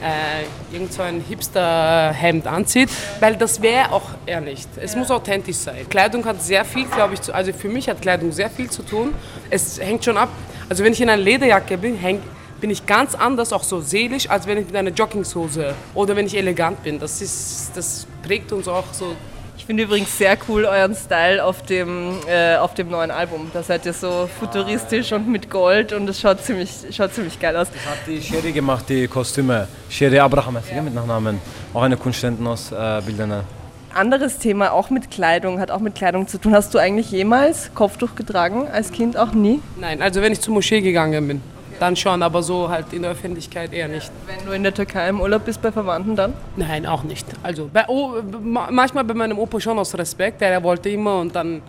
[0.00, 2.88] äh, irgend so ein Hipster-Hemd anzieht,
[3.20, 4.68] weil das wäre auch er nicht.
[4.80, 5.88] Es muss authentisch sein.
[5.88, 8.82] Kleidung hat sehr viel, glaube ich, zu, also für mich hat Kleidung sehr viel zu
[8.82, 9.12] tun.
[9.50, 10.28] Es hängt schon ab,
[10.68, 12.22] also wenn ich in einer Lederjacke bin, hängt
[12.62, 16.26] bin ich ganz anders, auch so seelisch, als wenn ich mit einer Jogginghose oder wenn
[16.26, 17.00] ich elegant bin.
[17.00, 19.16] Das, ist, das prägt uns auch so.
[19.58, 23.50] Ich finde übrigens sehr cool euren Style auf dem, äh, auf dem neuen Album.
[23.52, 27.56] Da seid ihr so futuristisch und mit Gold und es schaut ziemlich, schaut ziemlich geil
[27.56, 27.66] aus.
[27.68, 29.66] Das hat die Sherry gemacht, die Kostüme.
[29.90, 30.82] Sherry Abraham, ja.
[30.82, 31.40] mit Nachnamen.
[31.74, 33.42] Auch eine Kunstständin aus äh, Bildern.
[33.92, 36.54] Anderes Thema, auch mit Kleidung, hat auch mit Kleidung zu tun.
[36.54, 38.68] Hast du eigentlich jemals Kopftuch getragen?
[38.72, 39.60] Als Kind auch nie?
[39.80, 41.42] Nein, also wenn ich zur Moschee gegangen bin
[41.82, 44.10] dann schon, aber so halt in der Öffentlichkeit eher nicht.
[44.26, 46.32] Wenn du in der Türkei im Urlaub bist bei Verwandten dann?
[46.56, 47.26] Nein, auch nicht.
[47.42, 48.14] Also bei, oh,
[48.70, 51.60] manchmal bei meinem Opa schon aus Respekt, der wollte immer und dann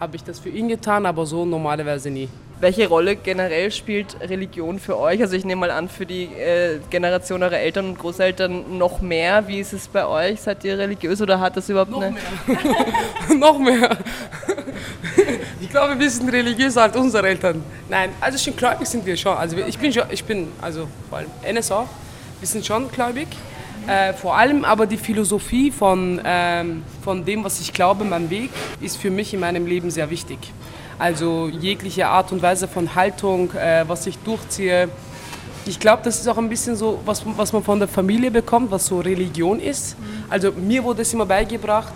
[0.00, 2.28] habe ich das für ihn getan, aber so normalerweise nie.
[2.60, 5.20] Welche Rolle generell spielt Religion für euch?
[5.20, 9.46] Also ich nehme mal an, für die äh, Generation eurer Eltern und Großeltern noch mehr.
[9.46, 10.40] Wie ist es bei euch?
[10.40, 12.16] Seid ihr religiös oder hat das überhaupt noch eine...
[12.46, 13.36] Mehr.
[13.36, 13.96] noch mehr.
[15.60, 17.62] ich glaube, wir sind religiöser als unsere Eltern.
[17.88, 19.36] Nein, also schon gläubig sind wir schon.
[19.36, 21.88] Also ich bin schon, ich bin, also vor allem NSA,
[22.40, 23.28] wir sind schon gläubig.
[23.86, 28.50] Äh, vor allem aber die Philosophie von, ähm, von dem, was ich glaube, mein Weg,
[28.80, 30.38] ist für mich in meinem Leben sehr wichtig.
[30.98, 34.88] Also jegliche Art und Weise von Haltung, äh, was ich durchziehe.
[35.64, 38.70] Ich glaube, das ist auch ein bisschen so, was, was man von der Familie bekommt,
[38.70, 39.96] was so Religion ist.
[40.28, 41.92] Also mir wurde es immer beigebracht,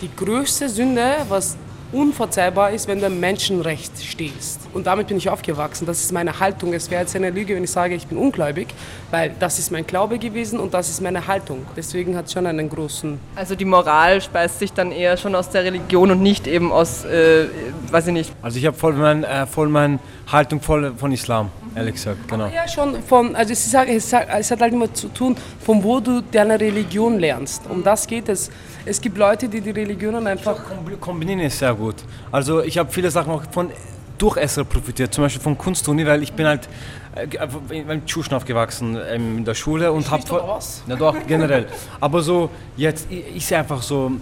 [0.00, 1.56] die größte Sünde, was
[1.94, 4.60] unverzeihbar ist, wenn du ein Menschenrecht stehst.
[4.74, 5.86] Und damit bin ich aufgewachsen.
[5.86, 6.74] Das ist meine Haltung.
[6.74, 8.68] Es wäre jetzt eine Lüge, wenn ich sage, ich bin ungläubig,
[9.14, 11.58] weil das ist mein Glaube gewesen und das ist meine Haltung.
[11.76, 13.10] Deswegen hat es schon einen großen.
[13.36, 17.04] Also die Moral speist sich dann eher schon aus der Religion und nicht eben aus,
[17.04, 17.46] äh,
[17.92, 18.32] weiß ich nicht.
[18.42, 20.00] Also ich habe voll meine äh, voll mein
[20.32, 22.48] Haltung voll von Islam, ehrlich gesagt, genau.
[22.48, 25.76] Ja, schon von, also es, ist, es, hat, es hat halt immer zu tun, von
[25.84, 27.62] wo du deine Religion lernst.
[27.68, 28.50] Um das geht es.
[28.84, 30.56] Es gibt Leute, die die Religionen einfach.
[30.58, 31.96] Kombi- Kombinieren ist sehr gut.
[32.32, 33.70] Also ich habe viele Sachen auch von
[34.18, 36.68] durch Esra profitiert, zum Beispiel von Kunstuni, weil ich bin halt
[37.14, 40.82] äh, einfach beim Tschuschen aufgewachsen ähm, in der Schule und habe was?
[40.88, 41.66] Ja doch, generell.
[42.00, 43.08] Aber so jetzt,
[43.46, 44.12] sehe einfach so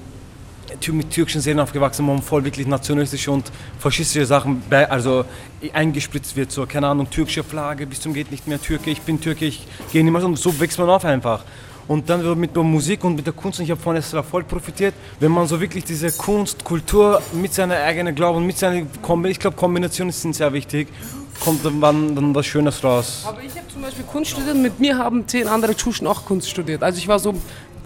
[0.92, 5.24] mit türkischen Serien aufgewachsen, wo man voll wirklich nationalistische und faschistische Sachen also
[5.72, 9.20] eingespritzt wird, so keine Ahnung, türkische Flagge, bis zum geht nicht mehr Türke, ich bin
[9.20, 11.44] Türke, ich gehe nicht mehr so und so wächst man auf einfach.
[11.88, 14.44] Und dann mit der Musik und mit der Kunst, und ich habe von Esra voll
[14.44, 19.30] profitiert, wenn man so wirklich diese Kunst, Kultur mit seiner eigenen Glauben, mit seiner Kombi
[19.30, 20.88] ich glaube Kombinationen sind sehr wichtig,
[21.40, 23.24] kommt dann, dann was Schönes raus.
[23.26, 26.24] Aber ich habe zum Beispiel Kunst studiert und mit mir haben zehn andere Tschuschen auch
[26.24, 26.82] Kunst studiert.
[26.82, 27.34] Also ich war so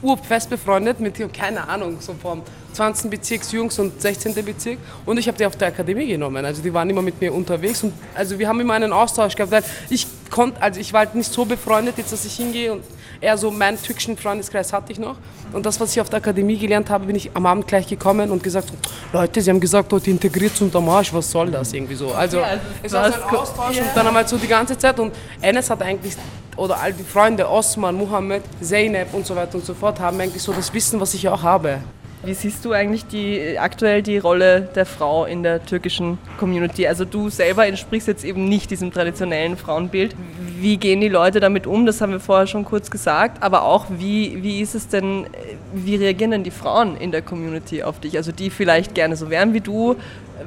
[0.03, 2.43] urfest befreundet mit dir, keine Ahnung, so vom
[2.75, 3.11] 20.
[3.11, 4.35] Bezirksjungs und 16.
[4.45, 4.79] Bezirk.
[5.07, 6.45] Und ich habe die auf der Akademie genommen.
[6.45, 7.83] Also die waren immer mit mir unterwegs.
[7.83, 9.65] Und also wir haben immer einen Austausch gehabt.
[9.89, 12.83] Ich konnte, also ich war halt nicht so befreundet, jetzt dass ich hingehe und
[13.21, 15.17] eher so meinen türkischen Freundeskreis hatte ich noch.
[15.53, 18.31] Und das, was ich auf der Akademie gelernt habe, bin ich am Abend gleich gekommen
[18.31, 18.69] und gesagt,
[19.13, 22.13] Leute, sie haben gesagt, heute integriert zum Damage, was soll das irgendwie so?
[22.13, 23.83] Also Ja, also es war so ein Austausch Ja.
[23.85, 26.15] und dann halt so die ganze Zeit und Enes hat eigentlich,
[26.57, 30.43] oder all die Freunde, Osman, Mohammed, Zeynep und so weiter und so fort, haben eigentlich
[30.43, 31.79] so das Wissen, was ich auch habe.
[32.27, 36.85] Wie siehst du eigentlich die, aktuell die Rolle der Frau in der türkischen Community?
[36.89, 40.17] Also du selber entsprichst jetzt eben nicht diesem traditionellen Frauenbild.
[40.59, 41.87] Wie gehen die Leute damit um?
[41.87, 43.45] Das haben wir vorher schon kurz gesagt.
[43.45, 45.29] Aber auch, wie, wie ist es denn,
[45.73, 48.17] wie reagieren denn die Frauen in der Community auf dich?
[48.17, 49.95] Also die vielleicht gerne so wären wie du,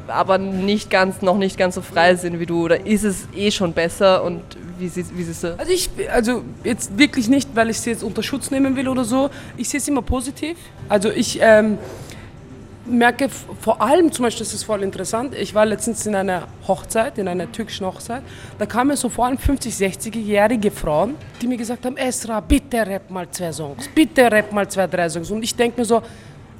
[0.08, 2.64] aber nicht ganz, noch nicht ganz so frei sind wie du.
[2.66, 4.42] Oder ist es eh schon besser und
[4.78, 5.56] wie, siehst- wie siehst du?
[5.58, 9.04] Also ich, also jetzt wirklich nicht, weil ich sie jetzt unter Schutz nehmen will oder
[9.04, 9.30] so.
[9.58, 10.58] Ich sehe es immer positiv.
[10.88, 11.78] Also ich ähm,
[12.86, 13.28] merke
[13.62, 17.28] vor allem, zum Beispiel, das ist voll interessant, ich war letztens in einer Hochzeit, in
[17.28, 18.24] einer türkischen Hochzeit,
[18.58, 23.12] da kamen so vor allem 50, 60-jährige Frauen, die mir gesagt haben, Esra, bitte rap
[23.12, 25.30] mal zwei Songs, bitte rap mal zwei, drei Songs.
[25.30, 26.02] Und ich denke mir so,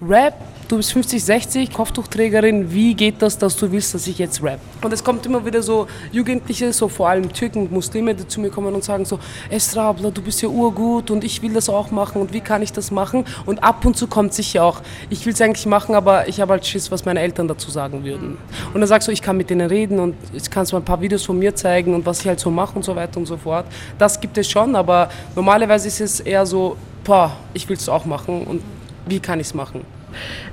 [0.02, 0.36] Rap,
[0.70, 4.62] du bist 50, 60, Kopftuchträgerin, wie geht das, dass du willst, dass ich jetzt rap?
[4.82, 8.40] Und es kommt immer wieder so Jugendliche, so vor allem Türken und Muslime, die zu
[8.40, 11.92] mir kommen und sagen so, Esra, du bist ja urgut und ich will das auch
[11.92, 13.26] machen und wie kann ich das machen?
[13.46, 16.54] Und ab und zu kommt sicher auch, ich will es eigentlich machen, aber ich habe
[16.54, 18.38] halt Schiss, was meine Eltern dazu sagen würden.
[18.74, 21.02] Und dann sagst du, ich kann mit denen reden und ich kann so ein paar
[21.02, 23.36] Videos von mir zeigen und was ich halt so mache und so weiter und so
[23.36, 23.66] fort.
[23.98, 28.06] Das gibt es schon, aber normalerweise ist es eher so, boah, ich will es auch
[28.06, 28.62] machen und
[29.10, 29.82] wie kann ich es machen?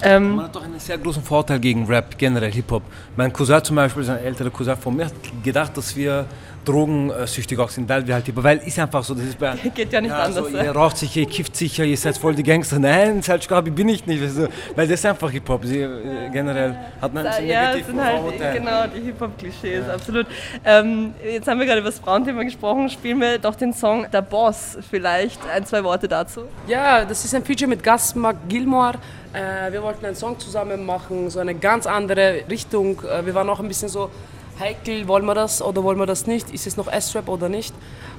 [0.03, 2.83] Ähm, Man hat doch einen sehr großen Vorteil gegen Rap, generell Hip-Hop.
[3.17, 6.27] Mein Cousin zum Beispiel, ist ein älterer Cousin von mir, hat gedacht, dass wir
[6.67, 9.55] drogensüchtig auch sind, weil wir halt Hip-Hop, weil ist einfach so, das ist bei...
[9.75, 10.65] Geht ja nicht anders, So, ja.
[10.65, 12.79] ihr raucht sicher, ihr kifft sicher, ihr seid voll die Gangster.
[12.79, 16.77] Nein, Salzgabi bin ich nicht, weißt du, weil das ist einfach Hip-Hop, Sie, äh, generell
[17.01, 18.59] hat man so ja, es negativ sind halt Vorurteile.
[18.59, 20.27] genau die Hip-Hop-Klischees, absolut.
[20.65, 22.89] Ähm, jetzt haben wir gerade über das Frauenthema gesprochen.
[22.91, 25.41] Spielen wir doch den Song Der Boss vielleicht.
[25.49, 26.43] Ein, zwei Worte dazu.
[26.67, 28.95] Ja, das ist ein Feature mit Gus Mark Gilmore.
[29.33, 33.01] Äh, wir wollten einen Song zusammen machen, so eine ganz andere Richtung.
[33.03, 34.11] Äh, wir waren auch ein bisschen so
[34.59, 36.51] heikel, wollen wir das oder wollen wir das nicht?
[36.53, 37.75] Ist es noch S-Rap oder nicht?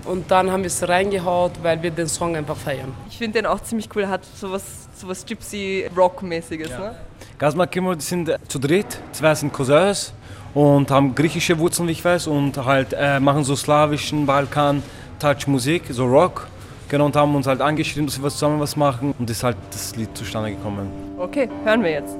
[0.06, 2.94] Und dann haben wir es reingehaut, weil wir den Song einfach feiern.
[3.10, 4.08] Ich finde den auch ziemlich cool.
[4.08, 6.70] Hat sowas, sowas Gypsy-Rock-mäßiges.
[6.70, 6.96] Ne?
[7.38, 10.14] Gazma Kimmo, die sind äh, zu dritt, zwei sind Cousins
[10.54, 16.06] und haben griechische Wurzeln, wie ich weiß, und halt äh, machen so slawischen Balkan-Touch-Musik, so
[16.06, 16.48] Rock.
[16.90, 19.96] Genau, und haben uns halt angeschrieben, dass wir zusammen was machen und ist halt das
[19.98, 20.90] Lied zustande gekommen.
[21.18, 22.16] Okay, hören wir jetzt.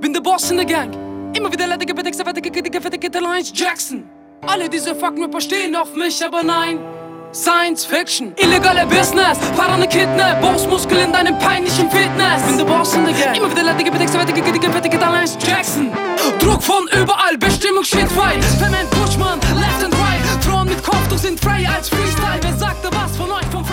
[0.00, 1.09] Bin der Boss in der Gang.
[1.32, 4.08] Immer wieder leidige Betexte, fettige, fettige, fettige Lines Jackson.
[4.46, 6.78] Alle diese Fuck-Rapper stehen auf mich, aber nein.
[7.32, 12.42] Science Fiction, illegale Business, Parane Kidnap, Bossmuskel in deinem peinlichen Fitness.
[12.48, 13.36] Bin der Boss in der Gang.
[13.36, 15.92] Immer wieder leidige Betexte, fettige, fettige, fettige Lines Jackson.
[16.40, 18.40] Druck von überall, Bestimmung steht frei.
[18.58, 20.44] Payment Bushman, left and right.
[20.44, 22.40] Frauen mit Kopftuch sind frei als Freestyle.
[22.42, 23.64] Wer sagte was von euch vom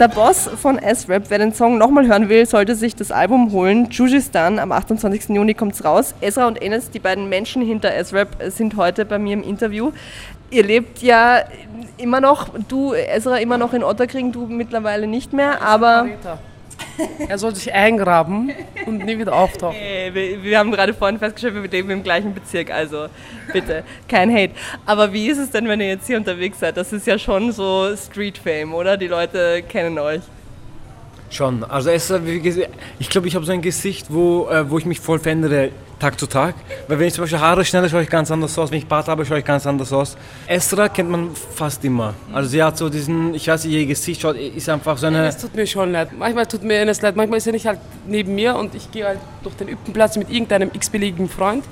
[0.00, 3.90] Der Boss von S-Rap, wer den Song nochmal hören will, sollte sich das Album holen.
[3.90, 5.28] Jujistan, am 28.
[5.28, 6.14] Juni kommt's raus.
[6.22, 9.92] Ezra und Enes, die beiden Menschen hinter S-Rap, sind heute bei mir im Interview.
[10.48, 11.40] Ihr lebt ja
[11.98, 16.08] immer noch, du, Ezra, immer noch in Otterkring, du mittlerweile nicht mehr, aber
[17.28, 18.52] Er soll sich eingraben
[18.86, 19.76] und nie wieder auftauchen.
[19.76, 23.06] Hey, wir, wir haben gerade vorhin festgestellt, wir leben im gleichen Bezirk, also
[23.52, 24.52] bitte, kein Hate.
[24.86, 26.76] Aber wie ist es denn, wenn ihr jetzt hier unterwegs seid?
[26.76, 28.96] Das ist ja schon so Street Fame, oder?
[28.96, 30.22] Die Leute kennen euch.
[31.30, 31.62] Schon.
[31.62, 34.98] Also es, gesagt, ich glaube, ich habe so ein Gesicht, wo, äh, wo ich mich
[34.98, 35.70] voll verändere
[36.00, 36.56] Tag zu Tag.
[36.88, 38.70] Weil wenn ich zum Beispiel Haare schneide, schaue ich ganz anders aus.
[38.72, 40.16] Wenn ich Bart habe, schaue ich ganz anders aus.
[40.48, 42.14] Esra kennt man fast immer.
[42.32, 45.28] Also sie hat so diesen, ich weiß nicht, ihr Gesicht schaut, ist einfach so eine...
[45.28, 46.08] Es tut mir schon leid.
[46.18, 47.14] Manchmal tut mir eines leid.
[47.14, 47.78] Manchmal ist er nicht halt
[48.08, 51.64] neben mir und ich gehe halt durch den Üppenplatz mit irgendeinem x-beliebigen Freund.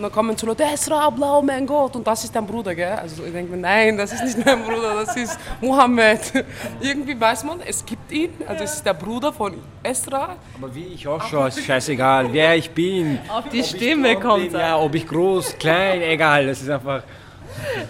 [0.00, 2.74] Und dann kommen so Leute, Esra, Abla, oh mein Gott, und das ist dein Bruder,
[2.74, 2.92] gell?
[2.92, 6.20] Also ich denke mir, nein, das ist nicht mein Bruder, das ist Mohammed.
[6.80, 10.36] Irgendwie weiß man, es gibt ihn, also es ist der Bruder von Esra.
[10.56, 12.32] Aber wie ich ausschaue, ist scheißegal.
[12.32, 13.18] Wer ich bin.
[13.28, 16.46] Auf die Stimme kommt bin, Ja, ob ich groß, klein, egal.
[16.46, 17.02] Das ist einfach...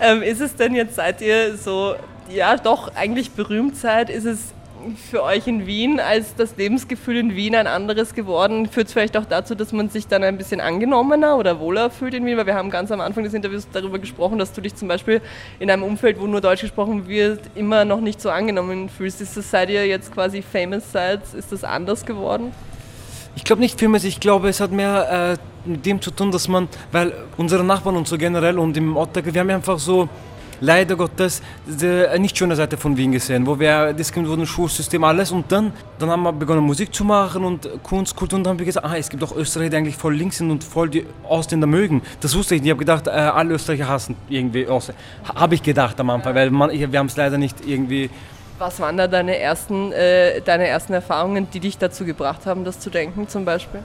[0.01, 1.95] Ähm, ist es denn jetzt, seid ihr so,
[2.29, 4.53] ja doch eigentlich berühmt seid, ist es
[5.11, 8.67] für euch in Wien als das Lebensgefühl in Wien ein anderes geworden?
[8.67, 12.15] Führt es vielleicht auch dazu, dass man sich dann ein bisschen angenommener oder wohler fühlt
[12.15, 12.37] in Wien?
[12.37, 15.21] Weil wir haben ganz am Anfang des Interviews darüber gesprochen, dass du dich zum Beispiel
[15.59, 19.21] in einem Umfeld, wo nur Deutsch gesprochen wird, immer noch nicht so angenommen fühlst.
[19.21, 22.53] Ist das, seit ihr jetzt quasi famous seid, ist das anders geworden?
[23.37, 26.49] Ich glaube nicht vielmehr, ich glaube, es hat mehr äh, mit dem zu tun, dass
[26.49, 30.09] man, weil unsere Nachbarn und so generell und im Ottag, wir haben einfach so,
[30.61, 35.03] leider Gottes, die äh, nicht schöne Seite von Wien gesehen, wo wir diskriminiert wurden, Schulsystem,
[35.05, 38.53] alles und dann, dann haben wir begonnen Musik zu machen und Kunst, Kultur und dann
[38.53, 40.89] haben wir gesagt, ah, es gibt auch Österreicher, die eigentlich voll links sind und voll
[40.89, 42.03] die Ausländer mögen.
[42.21, 45.01] Das wusste ich nicht, ich habe gedacht, äh, alle Österreicher hassen irgendwie Ausländer.
[45.35, 48.11] Habe ich gedacht am Anfang, weil man, wir haben es leider nicht irgendwie...
[48.61, 52.79] Was waren da deine ersten, äh, deine ersten Erfahrungen, die dich dazu gebracht haben, das
[52.79, 53.81] zu denken zum Beispiel?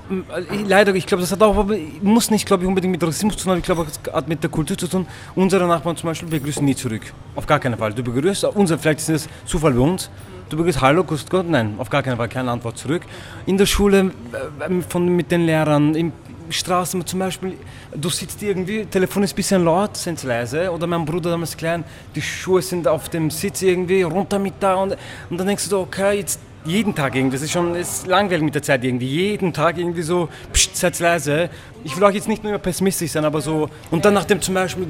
[0.51, 1.65] Ich- Leider, ich glaube, das hat auch,
[2.01, 3.59] muss nicht, glaube ich, unbedingt mit Rassismus zu tun haben.
[3.59, 5.07] Ich glaube, es hat mit der Kultur zu tun.
[5.33, 7.03] Unsere Nachbarn zum Beispiel begrüßen nie zurück.
[7.37, 7.93] Auf gar keinen Fall.
[7.93, 10.09] Du begrüßt, unser, vielleicht ist das Zufall bei uns.
[10.49, 11.49] Du begrüßt Hallo, Grüß Gott.
[11.49, 13.03] Nein, auf gar keinen Fall keine Antwort zurück.
[13.45, 14.11] In der Schule,
[14.59, 16.11] äh, von, mit den Lehrern, in
[16.49, 17.57] Straßen zum Beispiel,
[17.93, 20.71] du sitzt irgendwie, Telefon ist ein bisschen laut, sind leise.
[20.71, 21.83] Oder mein Bruder damals klein,
[22.15, 24.75] die Schuhe sind auf dem Sitz irgendwie, runter mit da.
[24.75, 24.97] Und,
[25.29, 28.55] und dann denkst du, okay, jetzt jeden Tag irgendwie, das ist schon ist langweilig mit
[28.55, 31.49] der Zeit irgendwie, jeden Tag irgendwie so, pst, seid leise.
[31.83, 34.87] Ich will auch jetzt nicht nur pessimistisch sein, aber so, und dann nachdem zum Beispiel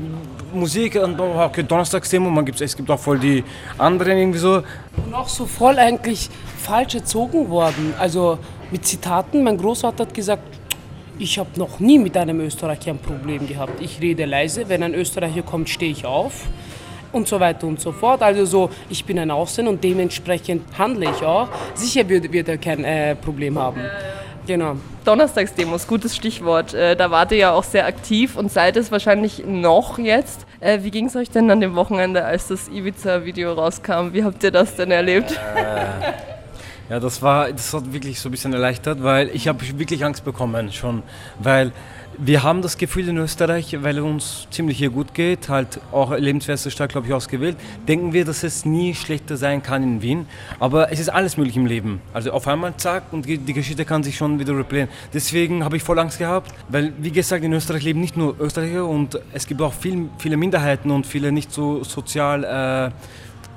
[0.53, 3.43] Musik, oh, okay, Donnerstagsdemo, man gibt's, es gibt auch voll die
[3.77, 4.63] anderen irgendwie so.
[5.05, 6.29] Und auch so voll eigentlich
[6.63, 7.93] falsch erzogen worden.
[7.99, 8.39] Also
[8.71, 10.43] mit Zitaten, mein Großvater hat gesagt,
[11.19, 13.81] ich habe noch nie mit einem Österreicher ein Problem gehabt.
[13.81, 16.47] Ich rede leise, wenn ein Österreicher kommt, stehe ich auf
[17.11, 18.21] und so weiter und so fort.
[18.21, 21.47] Also so, ich bin ein Ausländer und dementsprechend handle ich auch.
[21.73, 23.81] Sicher wird, wird er kein äh, Problem haben.
[24.45, 24.75] Genau.
[25.05, 26.73] Donnerstagsdemos, gutes Stichwort.
[26.73, 30.45] Äh, da wart ihr ja auch sehr aktiv und seid es wahrscheinlich noch jetzt.
[30.59, 34.13] Äh, wie ging es euch denn an dem Wochenende, als das Ibiza-Video rauskam?
[34.13, 35.39] Wie habt ihr das denn erlebt?
[36.87, 40.23] Ja, das war, das hat wirklich so ein bisschen erleichtert, weil ich habe wirklich Angst
[40.23, 41.01] bekommen schon,
[41.39, 41.71] weil
[42.17, 46.15] wir haben das Gefühl in Österreich, weil es uns ziemlich hier gut geht, halt auch
[46.15, 47.57] lebenswerte Stadt, glaube ich, ausgewählt,
[47.87, 50.27] denken wir, dass es nie schlechter sein kann in Wien.
[50.59, 52.01] Aber es ist alles möglich im Leben.
[52.13, 54.87] Also auf einmal zack und die Geschichte kann sich schon wieder replayen.
[55.13, 58.85] Deswegen habe ich voll Angst gehabt, weil wie gesagt, in Österreich leben nicht nur Österreicher
[58.85, 62.91] und es gibt auch viel, viele Minderheiten und viele nicht so sozial äh,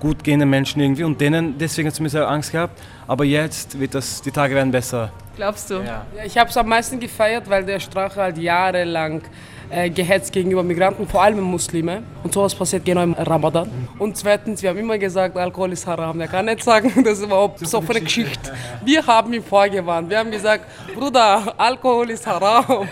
[0.01, 2.81] gut gehende Menschen irgendwie und denen, deswegen hat es mir sehr Angst gehabt.
[3.07, 5.11] Aber jetzt wird das, die Tage werden besser.
[5.37, 5.75] Glaubst du?
[5.75, 6.07] Ja.
[6.17, 9.23] Ja, ich habe es am meisten gefeiert, weil der Strache halt jahrelang
[9.71, 12.03] äh, gehetzt gegenüber Migranten, vor allem Muslime.
[12.23, 13.71] Und sowas passiert genau im Ramadan.
[13.99, 16.19] Und zweitens, wir haben immer gesagt, Alkohol ist haram.
[16.19, 18.53] Der kann nicht sagen, das ist überhaupt so eine Geschichte.
[18.85, 20.11] Wir haben ihn vorgewarnt.
[20.11, 20.65] Wir haben gesagt,
[20.95, 22.89] Bruder, Alkohol ist haram.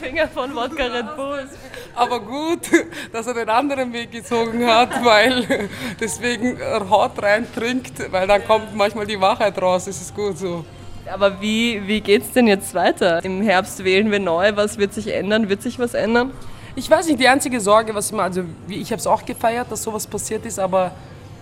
[0.00, 1.46] Finger von Wodka Red Bull.
[1.94, 2.60] Aber gut,
[3.12, 8.44] dass er den anderen Weg gezogen hat, weil deswegen er haut rein trinkt, weil dann
[8.44, 9.86] kommt manchmal die Wahrheit raus.
[9.86, 10.64] Das ist gut so.
[11.12, 13.24] Aber wie, wie geht's denn jetzt weiter?
[13.24, 14.56] Im Herbst wählen wir neu.
[14.56, 15.48] Was wird sich ändern?
[15.48, 16.32] Wird sich was ändern?
[16.74, 19.82] Ich weiß nicht, die einzige Sorge, was immer, also ich habe es auch gefeiert, dass
[19.82, 20.92] sowas passiert ist, aber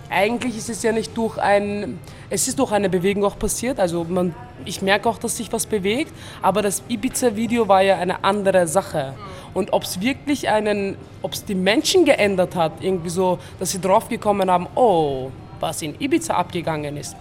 [0.09, 1.99] eigentlich ist es ja nicht durch ein,
[2.29, 3.79] es ist durch eine Bewegung auch passiert.
[3.79, 8.23] Also man, ich merke auch, dass sich was bewegt, aber das Ibiza-Video war ja eine
[8.23, 9.13] andere Sache.
[9.53, 13.81] Und ob es wirklich einen, ob es die Menschen geändert hat, irgendwie so, dass sie
[13.81, 17.15] draufgekommen haben, oh, was in Ibiza abgegangen ist.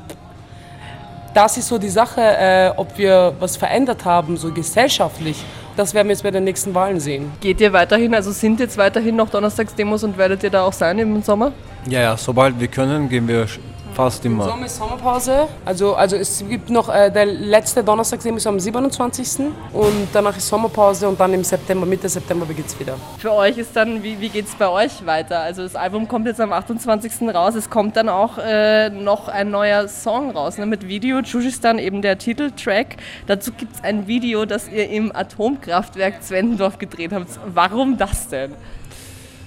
[1.35, 5.45] Das ist so die Sache, äh, ob wir was verändert haben, so gesellschaftlich.
[5.77, 7.33] Das werden wir jetzt bei den nächsten Wahlen sehen.
[7.41, 10.97] Geht ihr weiterhin, also sind jetzt weiterhin noch Donnerstagsdemos und werdet ihr da auch sein
[11.01, 11.51] im Sommer?
[11.89, 13.49] Ja, ja, sobald wir können, gehen wir
[13.95, 14.45] fast immer.
[14.49, 15.49] Sommer ist Sommerpause.
[15.65, 19.47] Also, also es gibt noch, äh, der letzte Donnerstag ist am 27.
[19.73, 22.97] Und danach ist Sommerpause und dann im September, Mitte September beginnt es wieder.
[23.19, 25.41] Für euch ist dann, wie, wie geht es bei euch weiter?
[25.41, 27.35] Also das Album kommt jetzt am 28.
[27.35, 27.55] raus.
[27.55, 30.67] Es kommt dann auch äh, noch ein neuer Song raus ne?
[30.67, 31.23] mit Video.
[31.23, 32.97] Tschushistan eben der Titeltrack.
[33.27, 37.29] Dazu gibt es ein Video, das ihr im Atomkraftwerk Zwentendorf gedreht habt.
[37.47, 38.53] Warum das denn?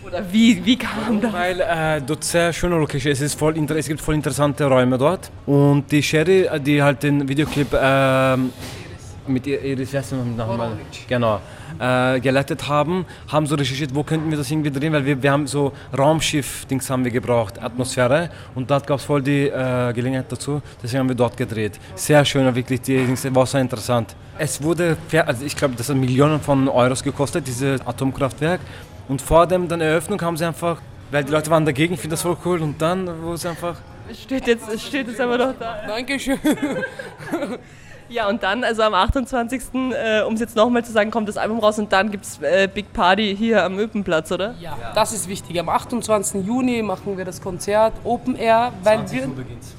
[0.08, 1.34] Oder wie, wie kann man da?
[1.34, 5.30] Weil äh, dort sehr schöne Location es, ist voll, es gibt voll interessante Räume dort.
[5.46, 8.54] Und die Sherry, äh, die halt den Videoclip ähm,
[9.28, 10.72] mit Iris, sie nochmal?
[11.10, 11.42] Genau.
[11.78, 15.30] Äh, geleitet haben, haben so recherchiert, wo könnten wir das irgendwie drehen, weil wir, wir
[15.30, 20.32] haben so Raumschiff-Dings haben wir gebraucht, Atmosphäre und dort gab es voll die äh, Gelegenheit
[20.32, 21.74] dazu, deswegen haben wir dort gedreht.
[21.94, 24.16] Sehr schön, wirklich, die Dings war sehr interessant.
[24.40, 28.62] Es wurde, also ich glaube, das hat Millionen von Euros gekostet, dieses Atomkraftwerk
[29.08, 30.82] und vor dem dann Eröffnung haben sie einfach,
[31.12, 33.76] weil die Leute waren dagegen, ich finde das voll cool und dann, wo es einfach
[34.10, 35.82] Es steht jetzt, es steht jetzt aber noch da.
[35.88, 36.40] Dankeschön.
[38.10, 41.36] Ja, und dann, also am 28., äh, um es jetzt nochmal zu sagen, kommt das
[41.36, 44.56] Album raus und dann gibt es äh, Big Party hier am Öpenplatz, oder?
[44.62, 45.60] Ja, das ist wichtig.
[45.60, 46.46] Am 28.
[46.46, 49.30] Juni machen wir das Konzert Open Air, weil wir,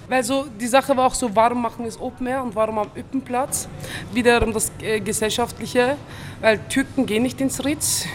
[0.08, 2.78] weil so die Sache war auch so, warum machen wir es Open Air und warum
[2.78, 3.66] am Öppenplatz?
[4.12, 5.96] Wiederum das äh, gesellschaftliche,
[6.40, 8.06] weil Türken gehen nicht ins Ritz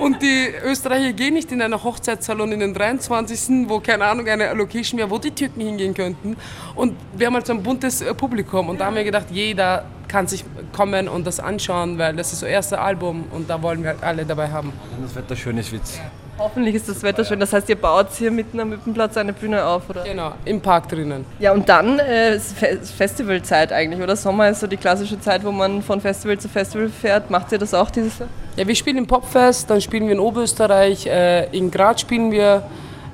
[0.00, 4.52] und die Österreicher gehen nicht in einen Hochzeitssalon in den 23., wo keine Ahnung eine
[4.54, 6.36] Location wäre, wo die Türken hingehen könnten.
[6.74, 9.84] Und wir haben halt so ein buntes äh, Publikum und da haben wir gedacht, jeder
[10.08, 13.82] kann sich kommen und das anschauen, weil das ist so erste Album und da wollen
[13.82, 14.72] wir halt alle dabei haben.
[14.94, 16.00] wenn das Wetter schön ist, Witz.
[16.42, 17.38] Hoffentlich ist das Wetter schön.
[17.38, 20.02] Das heißt, ihr baut hier mitten am Öpenplatz eine Bühne auf, oder?
[20.02, 21.24] Genau, im Park drinnen.
[21.38, 24.16] Ja, und dann äh, ist Fe Festivalzeit eigentlich, oder?
[24.16, 27.30] Sommer ist so die klassische Zeit, wo man von Festival zu Festival fährt.
[27.30, 28.28] Macht ihr das auch dieses Jahr?
[28.56, 32.64] Ja, wir spielen im Popfest, dann spielen wir in Oberösterreich, äh, in Graz spielen wir.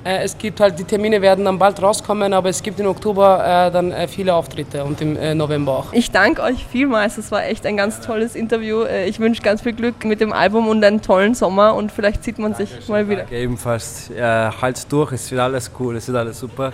[0.03, 3.67] Äh, es gibt halt, die Termine werden dann bald rauskommen, aber es gibt im Oktober
[3.67, 5.93] äh, dann äh, viele Auftritte und im äh, November auch.
[5.93, 7.17] Ich danke euch vielmals.
[7.17, 8.83] Das war echt ein ganz tolles Interview.
[8.83, 12.23] Äh, Ich wünsche ganz viel Glück mit dem Album und einen tollen Sommer und vielleicht
[12.23, 13.29] sieht man sich mal wieder.
[13.31, 16.71] Ebenfalls, äh, halt durch, es wird alles cool, es wird alles super.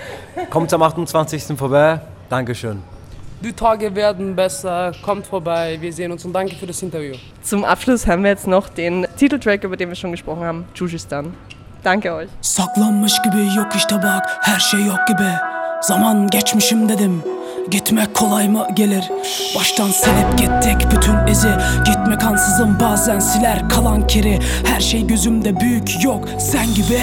[0.49, 1.57] Kommt am 28.
[1.57, 1.99] vorbei,
[2.29, 2.81] Dankeschön.
[3.41, 7.15] Die Tage werden besser, kommt vorbei, wir sehen uns und danke für das Interview.
[7.41, 11.33] Zum Abschluss haben wir jetzt noch den Titeltrack, über den wir schon gesprochen haben, Jujistan.
[11.85, 12.29] Danke euch.
[12.41, 15.29] Saklanmış gibi yok işte bak her şey yok gibi.
[15.81, 17.23] Zaman geçmişim dedim
[17.71, 19.11] Gitmek kolay mı gelir?
[19.55, 21.49] Baştan silip gittik bütün izi
[21.85, 24.39] Gitmek ansızın bazen siler kalan kiri.
[24.65, 26.99] Her şey gözümde büyük yok sen gibi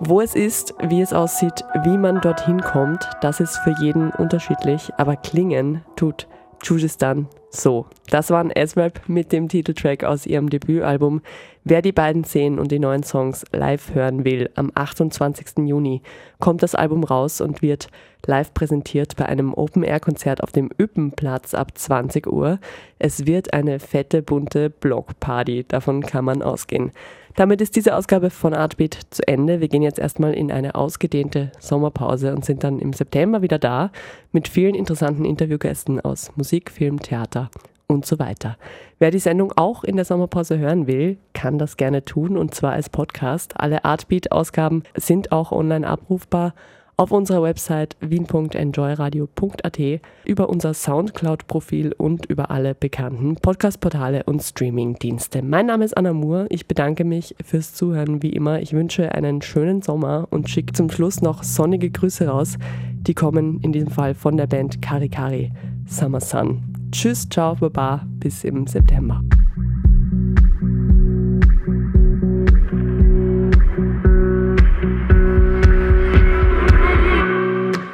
[0.00, 4.92] Wo es ist, wie es aussieht, wie man dorthin kommt, das ist für jeden unterschiedlich,
[4.96, 6.28] aber klingen tut
[6.62, 7.86] Jujistan so.
[8.10, 11.22] Das waren S-Rap mit dem Titeltrack aus ihrem Debütalbum.
[11.64, 15.66] Wer die beiden sehen und die neuen Songs live hören will, am 28.
[15.66, 16.00] Juni
[16.38, 17.88] kommt das Album raus und wird
[18.26, 22.58] live präsentiert bei einem Open-Air-Konzert auf dem Üppenplatz ab 20 Uhr.
[22.98, 26.92] Es wird eine fette, bunte Blockparty, davon kann man ausgehen.
[27.38, 29.60] Damit ist diese Ausgabe von Artbeat zu Ende.
[29.60, 33.92] Wir gehen jetzt erstmal in eine ausgedehnte Sommerpause und sind dann im September wieder da
[34.32, 37.37] mit vielen interessanten Interviewgästen aus Musik, Film, Theater
[37.86, 38.56] und so weiter.
[38.98, 42.72] Wer die Sendung auch in der Sommerpause hören will, kann das gerne tun und zwar
[42.72, 43.54] als Podcast.
[43.58, 46.54] Alle Artbeat-Ausgaben sind auch online abrufbar
[46.98, 49.78] auf unserer Website wien.enjoyradio.at,
[50.24, 55.42] über unser Soundcloud-Profil und über alle bekannten Podcast-Portale und Streaming-Dienste.
[55.42, 56.46] Mein Name ist Anna Moore.
[56.50, 58.60] Ich bedanke mich fürs Zuhören wie immer.
[58.60, 62.58] Ich wünsche einen schönen Sommer und schicke zum Schluss noch sonnige Grüße raus.
[62.94, 65.52] Die kommen in diesem Fall von der Band Karikari
[65.86, 66.77] Summer Sun.
[66.90, 69.22] Tschüss, ciao, baba, bis im September.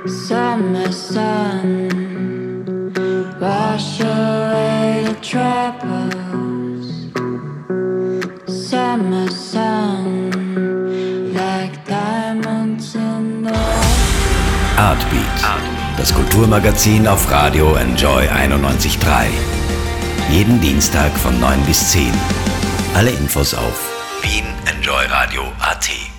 [0.06, 1.88] Summer sun,
[3.40, 7.10] wash away the troubles.
[8.46, 10.30] Summer sun,
[11.34, 13.50] like diamonds in the
[14.76, 19.26] Artbeat, das Kulturmagazin auf Radio Enjoy 91.3.
[20.30, 22.12] Jeden Dienstag von 9 bis 10.
[22.94, 23.90] Alle Infos auf
[24.22, 26.13] wienenjoyradio.at.